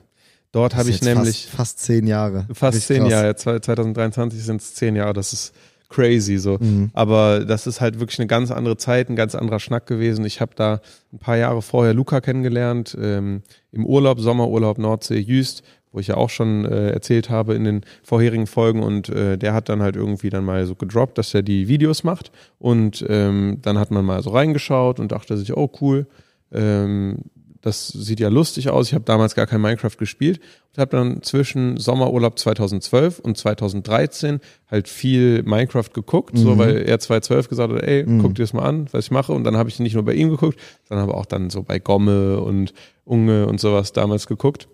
[0.52, 2.46] Dort habe ich nämlich fast, fast zehn Jahre.
[2.52, 3.12] fast zehn krass.
[3.12, 5.52] Jahre, zwei- 2023 sind es zehn Jahre, das ist
[5.88, 6.56] crazy so.
[6.60, 6.90] Mhm.
[6.92, 10.24] Aber das ist halt wirklich eine ganz andere Zeit, ein ganz anderer Schnack gewesen.
[10.24, 10.80] Ich habe da
[11.12, 13.42] ein paar Jahre vorher Luca kennengelernt, ähm,
[13.72, 17.80] im Urlaub, Sommerurlaub Nordsee, Jüst, wo ich ja auch schon äh, erzählt habe in den
[18.04, 21.42] vorherigen Folgen und äh, der hat dann halt irgendwie dann mal so gedroppt, dass er
[21.42, 22.30] die Videos macht
[22.60, 26.06] und ähm, dann hat man mal so reingeschaut und dachte sich, oh cool,
[26.52, 27.18] ähm,
[27.62, 28.88] das sieht ja lustig aus.
[28.88, 30.40] Ich habe damals gar kein Minecraft gespielt
[30.72, 34.40] und habe dann zwischen Sommerurlaub 2012 und 2013
[34.70, 38.64] halt viel Minecraft geguckt, so weil er 2012 gesagt hat, ey, guck dir das mal
[38.64, 39.32] an, was ich mache.
[39.32, 40.58] Und dann habe ich nicht nur bei ihm geguckt,
[40.88, 42.72] sondern habe auch dann so bei Gomme und
[43.04, 44.68] Unge und sowas damals geguckt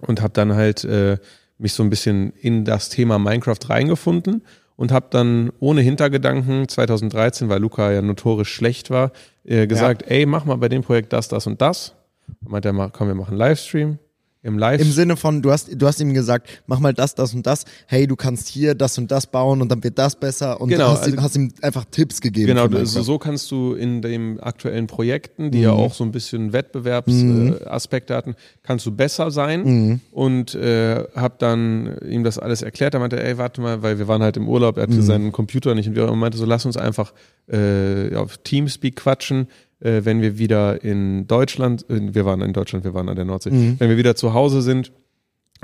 [0.00, 1.18] und habe dann halt äh,
[1.58, 4.42] mich so ein bisschen in das Thema Minecraft reingefunden
[4.76, 9.12] und habe dann ohne Hintergedanken 2013, weil Luca ja notorisch schlecht war,
[9.44, 11.94] äh, gesagt, ey, mach mal bei dem Projekt das, das und das.
[12.40, 13.98] Dann meinte er, komm, wir machen einen Livestream.
[14.42, 17.34] Im Live Im Sinne von, du hast, du hast ihm gesagt, mach mal das, das
[17.34, 17.66] und das.
[17.86, 20.58] Hey, du kannst hier das und das bauen und dann wird das besser.
[20.62, 22.46] Und Genau, hast, ihm, also- hast ihm einfach Tipps gegeben.
[22.46, 26.54] Genau, für so, kannst du in den aktuellen Projekten, die ja auch so ein bisschen
[26.54, 28.14] Wettbewerbsaspekte Mhm.
[28.14, 29.62] äh, hatten, kannst du besser sein.
[29.64, 30.00] Mhm.
[30.10, 32.94] Und äh, habe dann ihm das alles erklärt.
[32.94, 35.02] Er meinte, ey, warte mal, weil wir waren halt im Urlaub, er hatte Mhm.
[35.02, 37.12] seinen Computer nicht und wir meinte so, lass uns einfach
[37.52, 39.48] äh, auf Teamspeak quatschen,
[39.80, 43.24] äh, wenn wir wieder in Deutschland, äh, wir waren in Deutschland, wir waren an der
[43.24, 43.76] Nordsee, Mhm.
[43.78, 44.92] wenn wir wieder zu Hause sind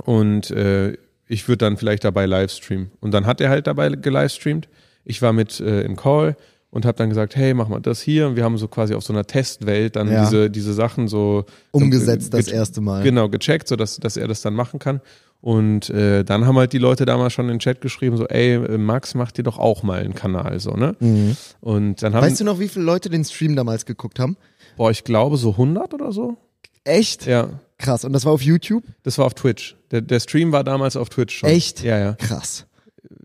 [0.04, 0.96] und äh,
[1.28, 2.90] ich würde dann vielleicht dabei livestreamen.
[3.00, 4.68] Und dann hat er halt dabei gelivestreamt.
[5.04, 6.36] Ich war mit äh, im Call
[6.70, 8.28] und habe dann gesagt, hey, mach mal das hier.
[8.28, 10.24] Und wir haben so quasi auf so einer Testwelt dann Ja.
[10.24, 13.02] diese, diese Sachen so Umgesetzt das erste Mal.
[13.02, 15.00] Genau, gecheckt, so dass, dass er das dann machen kann.
[15.40, 18.54] Und äh, dann haben halt die Leute damals schon in den Chat geschrieben, so, ey,
[18.54, 20.96] äh, Max, mach dir doch auch mal einen Kanal, so, ne?
[20.98, 21.36] Mhm.
[21.60, 24.36] Und dann haben, Weißt du noch, wie viele Leute den Stream damals geguckt haben?
[24.76, 26.36] boah, ich glaube so 100 oder so.
[26.84, 27.26] Echt?
[27.26, 28.04] Ja, Krass.
[28.04, 28.84] Und das war auf YouTube?
[29.02, 29.76] das war auf Twitch.
[29.90, 31.48] Der, der Stream war damals auf Twitch schon.
[31.48, 31.82] Echt?
[31.82, 32.12] Ja, ja.
[32.14, 32.66] Krass.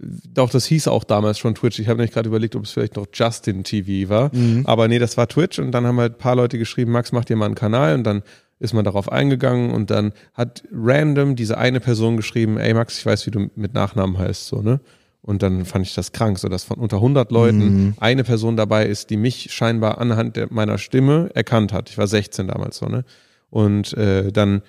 [0.04, 1.80] Doch, das hieß auch damals schon Twitch.
[1.80, 4.36] Ich habe nämlich gerade überlegt, ob es vielleicht noch Justin TV war.
[4.36, 4.66] Mhm.
[4.66, 7.26] Aber nee, das war Twitch und dann haben halt ein paar Leute geschrieben, Max, mach
[7.26, 8.24] dir mal einen Kanal und dann
[8.62, 13.06] ist man darauf eingegangen und dann hat random diese eine Person geschrieben, ey Max, ich
[13.06, 14.80] weiß, wie du mit Nachnamen heißt, so, ne?
[15.24, 17.94] Und dann fand ich das krank, so dass von unter 100 Leuten Mhm.
[18.00, 21.90] eine Person dabei ist, die mich scheinbar anhand der, meiner Stimme erkannt hat.
[21.92, 23.04] Ich war 16 damals so, ne?
[23.52, 24.62] Und äh, dann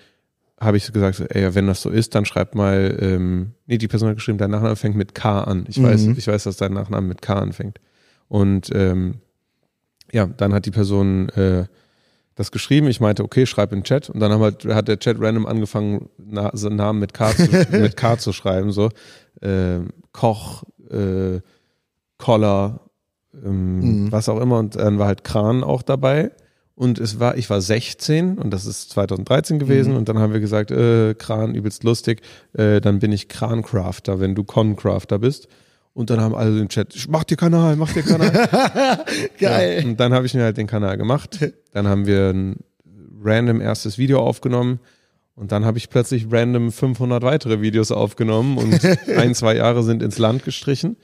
[0.60, 4.08] habe ich gesagt, ey, wenn das so ist, dann schreib mal, ähm, nee, die Person
[4.10, 5.64] hat geschrieben, dein Nachname fängt mit K an.
[5.68, 6.14] Ich weiß, Mhm.
[6.18, 7.78] ich weiß, dass dein Nachname mit K anfängt.
[8.28, 9.16] Und ähm,
[10.12, 11.64] ja, dann hat die Person äh,
[12.42, 12.88] das geschrieben.
[12.88, 14.10] Ich meinte, okay, schreib in Chat.
[14.10, 17.96] Und dann halt, hat der Chat random angefangen, na, so Namen mit K, zu, mit
[17.96, 18.72] K zu schreiben.
[18.72, 18.90] So
[19.40, 21.40] ähm, Koch, äh,
[22.18, 22.80] Koller,
[23.44, 24.12] ähm, Mhm.
[24.12, 24.58] was auch immer.
[24.58, 26.32] Und dann war halt Kran auch dabei.
[26.74, 29.92] Und es war, ich war 16 und das ist 2013 gewesen.
[29.92, 29.98] Mhm.
[29.98, 32.22] Und dann haben wir gesagt, äh, Kran, übelst lustig.
[32.54, 35.48] Äh, dann bin ich Krancrafter, wenn du Concrafter bist.
[35.94, 38.30] Und dann haben alle im Chat, mach dir Kanal, mach dir Kanal.
[39.38, 39.80] Geil.
[39.82, 41.38] Ja, und dann habe ich mir halt den Kanal gemacht.
[41.72, 42.56] Dann haben wir ein
[43.22, 44.80] random erstes Video aufgenommen.
[45.34, 48.80] Und dann habe ich plötzlich random 500 weitere Videos aufgenommen und
[49.16, 50.96] ein, zwei Jahre sind ins Land gestrichen.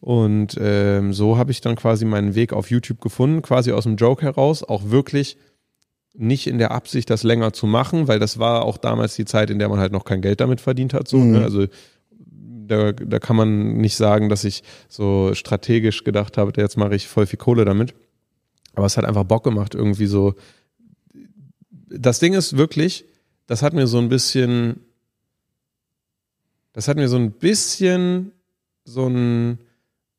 [0.00, 3.96] Und ähm, so habe ich dann quasi meinen Weg auf YouTube gefunden, quasi aus dem
[3.96, 5.36] Joke heraus, auch wirklich
[6.14, 9.50] nicht in der Absicht, das länger zu machen, weil das war auch damals die Zeit,
[9.50, 11.06] in der man halt noch kein Geld damit verdient hat.
[11.06, 11.32] So, Mhm.
[11.32, 11.42] ne?
[11.42, 11.66] Also
[12.70, 17.06] da, da kann man nicht sagen, dass ich so strategisch gedacht habe, jetzt mache ich
[17.08, 17.94] voll viel Kohle damit.
[18.74, 20.34] Aber es hat einfach Bock gemacht, irgendwie so.
[21.88, 23.04] Das Ding ist wirklich,
[23.46, 24.80] das hat mir so ein bisschen,
[26.72, 28.32] das hat mir so ein bisschen
[28.84, 29.58] so ein,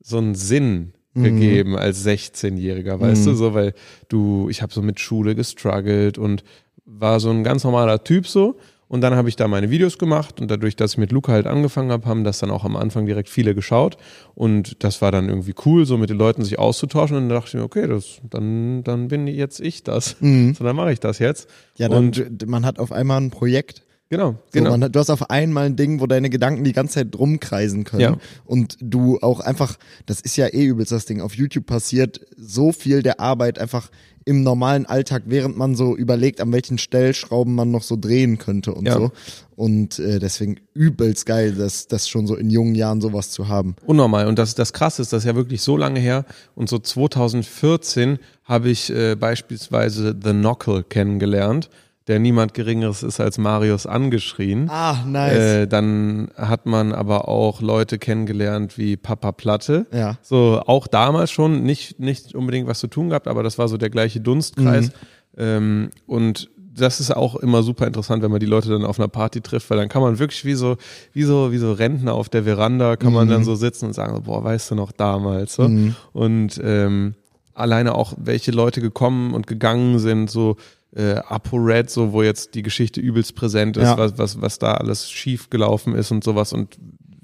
[0.01, 1.23] so einen Sinn Mhm.
[1.23, 3.29] gegeben als 16-Jähriger, weißt Mhm.
[3.31, 3.73] du, so, weil
[4.07, 6.43] du, ich habe so mit Schule gestruggelt und
[6.85, 8.57] war so ein ganz normaler Typ so.
[8.91, 11.47] Und dann habe ich da meine Videos gemacht und dadurch, dass ich mit Luca halt
[11.47, 13.95] angefangen habe, haben das dann auch am Anfang direkt viele geschaut.
[14.35, 17.15] Und das war dann irgendwie cool, so mit den Leuten sich auszutauschen.
[17.15, 20.17] Und dann dachte ich mir, okay, das, dann, dann bin jetzt ich das.
[20.19, 20.55] Mhm.
[20.55, 21.47] So, dann mache ich das jetzt.
[21.77, 23.85] Ja, dann, und man hat auf einmal ein Projekt.
[24.09, 24.71] genau, So, genau.
[24.71, 27.85] man hat, du hast auf einmal ein Ding, wo deine Gedanken die ganze Zeit rumkreisen
[27.85, 28.01] können.
[28.01, 28.17] Ja.
[28.43, 32.73] Und du auch einfach, das ist ja eh übelst das Ding, auf YouTube passiert so
[32.73, 33.89] viel der Arbeit einfach
[34.25, 38.73] im normalen Alltag, während man so überlegt, an welchen Stellschrauben man noch so drehen könnte
[38.73, 38.93] und Ja.
[38.95, 39.11] so.
[39.55, 43.75] Und äh, deswegen übelst geil, das, das schon so in jungen Jahren sowas zu haben.
[43.85, 44.27] Unnormal.
[44.27, 46.25] Und das, das krasse ist, das ist ja wirklich so lange her.
[46.55, 51.69] Und so 2014 habe ich äh, beispielsweise The Knuckle kennengelernt,
[52.11, 54.69] der niemand Geringeres ist als Marius angeschrien.
[54.69, 55.37] Ah, nice.
[55.37, 59.85] Äh, dann hat man aber auch Leute kennengelernt wie Papa Platte.
[59.93, 60.17] Ja.
[60.21, 63.77] So auch damals schon nicht, nicht unbedingt was zu tun gehabt, aber das war so
[63.77, 64.87] der gleiche Dunstkreis.
[64.87, 64.91] Mhm.
[65.37, 69.07] Ähm, und das ist auch immer super interessant, wenn man die Leute dann auf einer
[69.07, 70.75] Party trifft, weil dann kann man wirklich wie so,
[71.13, 73.31] wie so, wie so Rentner auf der Veranda, kann man Mhm.
[73.31, 75.69] dann so sitzen und sagen, boah, weißt du noch damals, so.
[76.11, 77.13] Und ähm,
[77.53, 80.57] alleine auch, welche Leute gekommen und gegangen sind, so
[80.95, 83.97] äh, ApoRed, so wo jetzt die Geschichte übelst präsent ist, Ja.
[83.97, 86.77] was, was, was da alles schief gelaufen ist und sowas und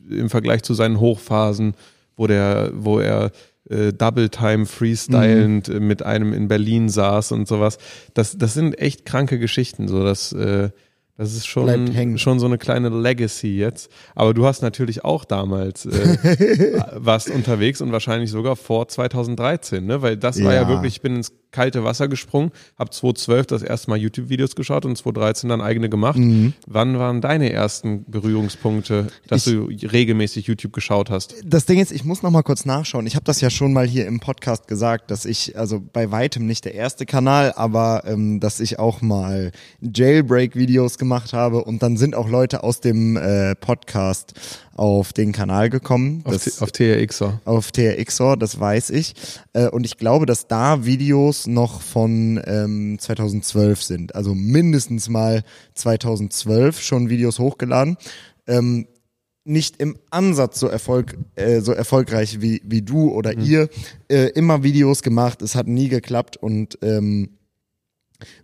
[0.10, 1.74] im Vergleich zu seinen Hochphasen,
[2.16, 3.32] wo der, wo er
[3.70, 7.78] äh, Double Time freestylend äh, mit einem in Berlin saß und sowas.
[8.14, 9.90] Das, das sind echt kranke Geschichten.
[9.90, 10.70] So, das, äh,
[11.18, 13.90] das ist schon, schon so eine kleine Legacy jetzt.
[14.16, 20.02] Aber du hast natürlich auch damals äh, warst unterwegs und wahrscheinlich sogar vor 2013, ne?
[20.02, 20.68] Weil das war ja Ja.
[20.70, 24.96] wirklich, ich bin ins kalte Wasser gesprungen, habe 2012 das erste Mal YouTube-Videos geschaut und
[24.98, 26.18] 2013 dann eigene gemacht.
[26.20, 26.54] Mhm.
[26.68, 31.36] Wann waren deine ersten Berührungspunkte, dass Ich- du regelmäßig YouTube geschaut hast?
[31.46, 33.08] das Ding ist, ich muss noch mal kurz nachschauen.
[33.08, 36.46] Ich habe das ja schon mal hier im Podcast gesagt, dass ich, also bei weitem
[36.46, 39.52] nicht der erste Kanal, aber ähm, dass ich auch mal
[39.82, 44.34] Jailbreak-Videos gemacht habe und dann sind auch Leute aus dem äh, Podcast
[44.76, 46.22] auf den Kanal gekommen.
[46.26, 47.42] Auf, Das- auf TRXer.
[47.46, 49.14] auf TRXOR, das weiß ich.
[49.54, 54.16] Äh, und ich glaube, dass da Videos noch von ähm, 2012 sind.
[54.16, 55.44] Also mindestens mal
[55.74, 57.98] 2012 schon Videos hochgeladen.
[58.48, 58.88] Ähm,
[59.44, 63.70] nicht im Ansatz so, Erfolg, äh, so erfolgreich wie, wie du oder ihr.
[64.10, 67.37] Äh, immer Videos gemacht, es hat nie geklappt und ähm,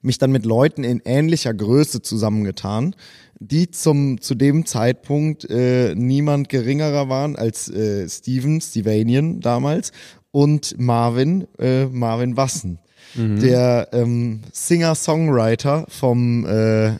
[0.01, 2.95] mich dann mit Leuten in ähnlicher Größe zusammengetan,
[3.39, 9.91] die zum zu dem Zeitpunkt äh, niemand geringerer waren als äh, Steven, Stevanian damals
[10.31, 12.79] und Marvin, äh, Marvin Wassen,
[13.15, 16.93] der ähm, Singer-Songwriter vom äh,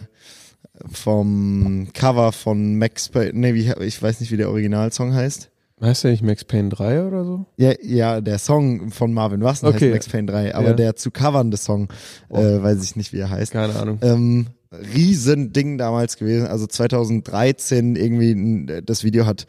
[0.92, 5.50] vom Cover von Max Payne, nee, wie, ich weiß nicht, wie der Originalsong heißt.
[5.84, 7.46] Heißt der nicht Max Payne 3 oder so?
[7.58, 9.86] Ja, ja, der Song von Marvin Wassen Okay.
[9.86, 10.74] heißt Max Payne 3, aber Ja.
[10.74, 11.90] der zu covernde Song,
[12.30, 13.52] äh, weiß ich nicht, wie er heißt.
[13.52, 14.00] Keine Ahnung.
[14.02, 19.46] Ähm, Riesending damals gewesen, also 2013 irgendwie, das Video hat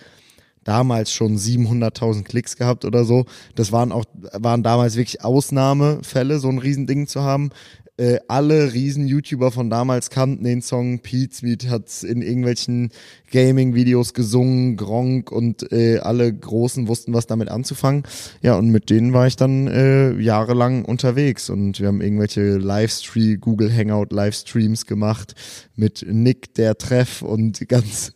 [0.65, 3.25] damals schon 700.000 Klicks gehabt oder so.
[3.55, 7.51] Das waren auch, waren damals wirklich Ausnahmefälle, so ein Riesending zu haben.
[7.97, 10.99] äh, alle riesen YouTuber von damals kannten den Song.
[10.99, 12.91] Pete Sweet hat in irgendwelchen
[13.35, 18.05] Gaming-Videos gesungen, Gronk und äh, alle Großen wussten, was damit anzufangen.
[18.43, 23.41] Ja, und mit denen war ich dann äh, jahrelang unterwegs und wir haben irgendwelche Livestream,
[23.41, 25.35] Google Hangout Livestreams gemacht
[25.75, 28.13] mit Nick, der Treff und ganz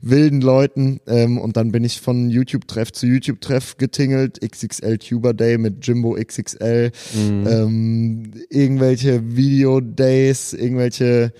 [0.00, 1.00] wilden Leuten.
[1.08, 6.14] Ähm, und dann bin ich von YouTube-Treff zu YouTube-Treff getingelt, XXL Tuber Day mit Jimbo
[6.14, 7.46] XXL, mhm.
[7.48, 11.32] ähm, irgendwelche Video-Days, irgendwelche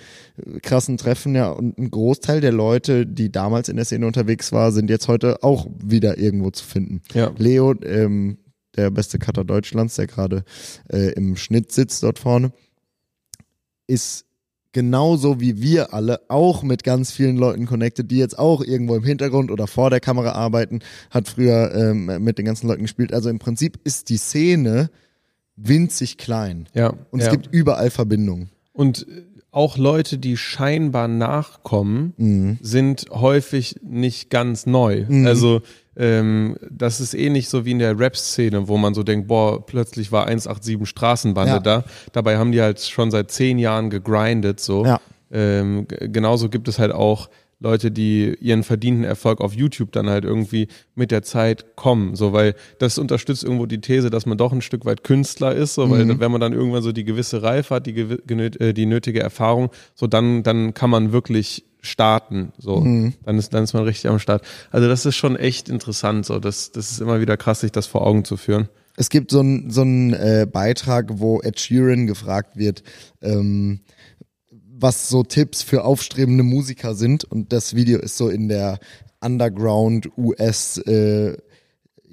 [0.63, 2.64] krassen Treffen, ja, und ein Großteil der Leute,
[3.07, 7.03] die damals in der Szene unterwegs war, sind jetzt heute auch wieder irgendwo zu finden.
[7.13, 7.33] Ja.
[7.37, 8.39] Leo, ähm,
[8.77, 10.45] der beste Cutter Deutschlands, der gerade
[10.91, 12.53] äh, im Schnitt sitzt dort vorne,
[13.87, 14.27] ist
[14.73, 19.05] genauso wie wir alle auch mit ganz vielen Leuten connected, die jetzt auch irgendwo im
[19.05, 23.15] Hintergrund oder vor der Kamera arbeiten, hat früher ähm, mit den ganzen Leuten gespielt.
[23.15, 24.91] Also im Prinzip ist die Szene
[25.57, 26.69] winzig klein.
[26.75, 26.95] Ja.
[27.11, 27.33] Und es ja.
[27.33, 28.51] gibt überall Verbindungen.
[28.73, 29.07] Und
[29.55, 32.59] auch Leute, die scheinbar nachkommen, mhm.
[32.61, 35.05] sind häufig nicht ganz neu.
[35.09, 35.27] Mhm.
[35.27, 35.63] Also
[35.97, 40.11] ähm, das ist ähnlich so wie in der Rap-Szene, wo man so denkt, boah, plötzlich
[40.11, 41.61] war 187 Straßenbande ja.
[41.61, 41.85] da.
[42.13, 44.59] Dabei haben die halt schon seit zehn Jahren gegrindet.
[44.59, 44.85] So.
[44.85, 45.01] Ja.
[45.31, 47.29] Ähm, genauso gibt es halt auch
[47.61, 52.33] Leute, die ihren verdienten Erfolg auf YouTube dann halt irgendwie mit der Zeit kommen, so
[52.33, 55.91] weil das unterstützt irgendwo die These, dass man doch ein Stück weit Künstler ist, so
[55.91, 56.21] weil mhm.
[56.21, 60.07] wenn man dann irgendwann so die gewisse Reife hat, die, äh, die nötige Erfahrung, so
[60.07, 63.15] dann dann kann man wirklich starten, so mhm.
[63.25, 64.45] dann ist dann ist man richtig am Start.
[64.71, 67.87] Also das ist schon echt interessant, so das das ist immer wieder krass, sich das
[67.87, 68.69] vor Augen zu führen.
[68.97, 72.83] Es gibt so einen so einen äh, Beitrag, wo Ed Sheeran gefragt wird.
[73.23, 73.81] Ähm,
[74.79, 77.25] was so Tipps für aufstrebende Musiker sind.
[77.25, 78.79] Und das Video ist so in der
[79.21, 81.37] Underground US äh,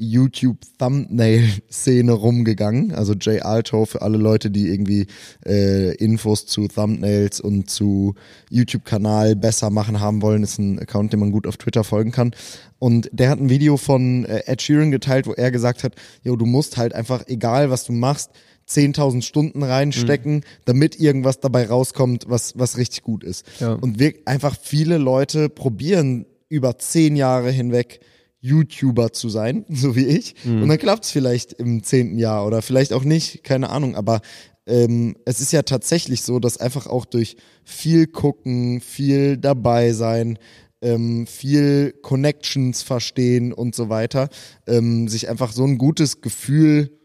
[0.02, 2.94] YouTube Thumbnail Szene rumgegangen.
[2.94, 5.08] Also Jay Alto für alle Leute, die irgendwie
[5.46, 8.16] äh, Infos zu Thumbnails und zu
[8.50, 12.12] YouTube Kanal besser machen haben wollen, ist ein Account, den man gut auf Twitter folgen
[12.12, 12.34] kann.
[12.80, 15.94] Und der hat ein Video von äh, Ed Sheeran geteilt, wo er gesagt hat,
[16.24, 18.32] jo, du musst halt einfach, egal was du machst,
[18.76, 20.44] 10.000 Stunden reinstecken, mhm.
[20.66, 23.46] damit irgendwas dabei rauskommt, was, was richtig gut ist.
[23.60, 23.74] Ja.
[23.74, 28.02] Und wir einfach viele Leute probieren über zehn Jahre hinweg
[28.42, 30.36] YouTuber zu sein, so wie ich.
[30.44, 30.64] Mhm.
[30.64, 33.96] Und dann klappt es vielleicht im zehnten Jahr oder vielleicht auch nicht, keine Ahnung.
[33.96, 34.22] Aber
[34.66, 40.38] ähm, es ist ja tatsächlich so, dass einfach auch durch viel gucken, viel dabei sein,
[40.82, 44.30] ähm, viel Connections verstehen und so weiter,
[44.68, 47.01] ähm, sich einfach so ein gutes Gefühl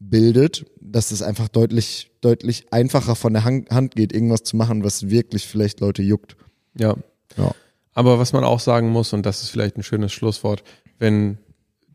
[0.00, 5.10] bildet, dass es einfach deutlich, deutlich einfacher von der Hand geht, irgendwas zu machen, was
[5.10, 6.36] wirklich vielleicht Leute juckt.
[6.76, 6.96] Ja.
[7.36, 7.52] ja.
[7.94, 10.62] Aber was man auch sagen muss, und das ist vielleicht ein schönes Schlusswort,
[10.98, 11.38] wenn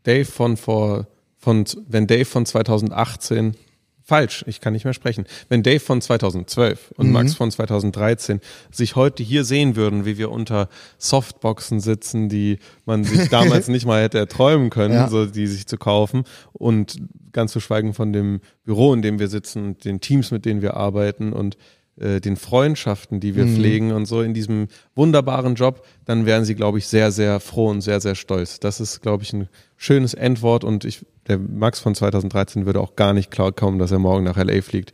[0.02, 1.06] Dave von vor,
[1.38, 3.56] von, wenn Dave von 2018
[4.04, 5.24] falsch, ich kann nicht mehr sprechen.
[5.48, 7.12] Wenn Dave von 2012 und mhm.
[7.12, 8.40] Max von 2013
[8.70, 13.86] sich heute hier sehen würden, wie wir unter Softboxen sitzen, die man sich damals nicht
[13.86, 15.08] mal hätte erträumen können, ja.
[15.08, 17.00] so die sich zu kaufen und
[17.32, 20.74] ganz zu schweigen von dem Büro, in dem wir sitzen, den Teams, mit denen wir
[20.74, 21.56] arbeiten und
[21.96, 23.54] äh, den Freundschaften, die wir mhm.
[23.54, 27.68] pflegen und so in diesem wunderbaren Job, dann wären sie, glaube ich, sehr, sehr froh
[27.68, 28.60] und sehr, sehr stolz.
[28.60, 29.48] Das ist, glaube ich, ein
[29.84, 33.92] schönes Endwort und ich, der Max von 2013 würde auch gar nicht klar kommen, dass
[33.92, 34.92] er morgen nach LA fliegt.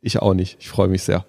[0.00, 0.56] Ich auch nicht.
[0.60, 1.26] Ich freue mich sehr.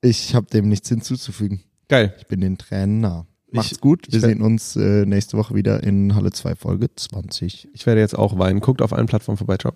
[0.00, 1.62] Ich habe dem nichts hinzuzufügen.
[1.88, 2.14] Geil.
[2.18, 3.26] Ich bin den Tränen nah.
[3.52, 4.06] Macht's ich, gut.
[4.10, 7.68] Wir sehen uns äh, nächste Woche wieder in Halle 2 Folge 20.
[7.72, 8.60] Ich werde jetzt auch weinen.
[8.60, 9.56] Guckt auf allen Plattformen vorbei.
[9.56, 9.72] Ciao.